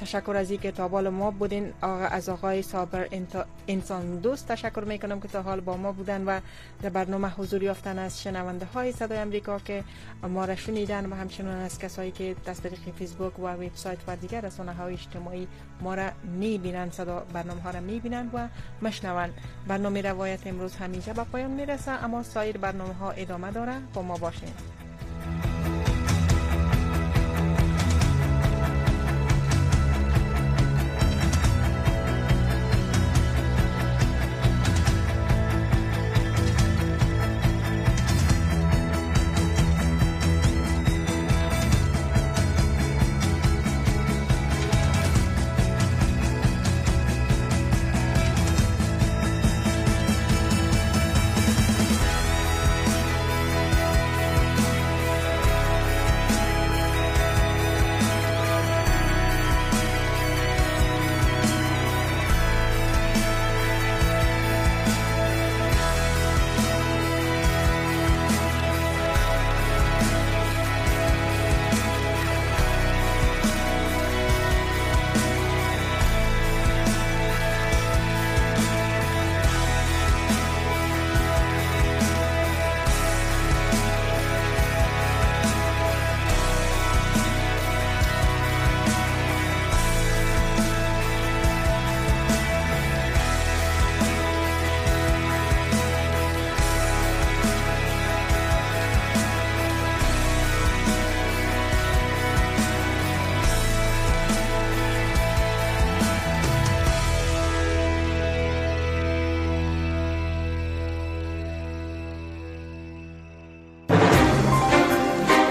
تشکر 0.00 0.36
از 0.36 0.50
اینکه 0.50 0.72
تا 0.72 0.88
ما 0.88 1.30
بودین. 1.30 1.72
از 2.10 2.28
آقای 2.28 2.62
صابر 2.62 3.08
انسان 3.68 4.18
دوست 4.18 4.48
تشکر 4.48 4.84
می‌کنم 4.84 5.20
که 5.20 5.28
تا 5.28 5.42
حال 5.42 5.60
با 5.60 5.76
ما 5.76 5.92
بودن 5.92 6.24
و 6.24 6.40
در 6.82 6.88
برنامه 6.88 7.28
حضور 7.28 7.62
یافتن 7.62 7.98
از 7.98 8.22
شنونده 8.22 8.66
های 8.66 8.92
صدای 8.92 9.18
امریکا 9.18 9.58
که 9.58 9.84
ما 10.22 10.44
را 10.44 10.56
شنیدن 10.56 11.06
و 11.06 11.14
همچنان 11.14 11.60
از 11.60 11.78
کسایی 11.78 12.10
که 12.10 12.36
دست 12.46 12.62
طریق 12.62 12.78
فیسبوک 12.98 13.38
و 13.38 13.42
وبسایت 13.42 13.98
و 14.06 14.16
دیگر 14.16 14.40
رسانه 14.40 14.72
های 14.72 14.92
اجتماعی 14.92 15.48
ما 15.80 15.94
را 15.94 16.10
می‌بینن 16.24 16.90
صدا 16.90 17.26
برنامه 17.32 17.60
ها 17.60 17.70
را 17.70 17.80
می‌بینن 17.80 18.30
و 18.32 18.48
مشنون 18.82 19.30
برنامه 19.66 20.02
روایت 20.02 20.46
امروز 20.46 20.76
همینجا 20.76 21.12
به 21.12 21.24
پایان 21.24 21.50
می‌رسه 21.50 21.90
اما 21.90 22.22
سایر 22.22 22.58
برنامه 22.58 22.94
ها 22.94 23.10
ادامه 23.10 23.50
داره 23.50 23.74
با 23.94 24.02
ما 24.02 24.16
باشین. 24.16 24.52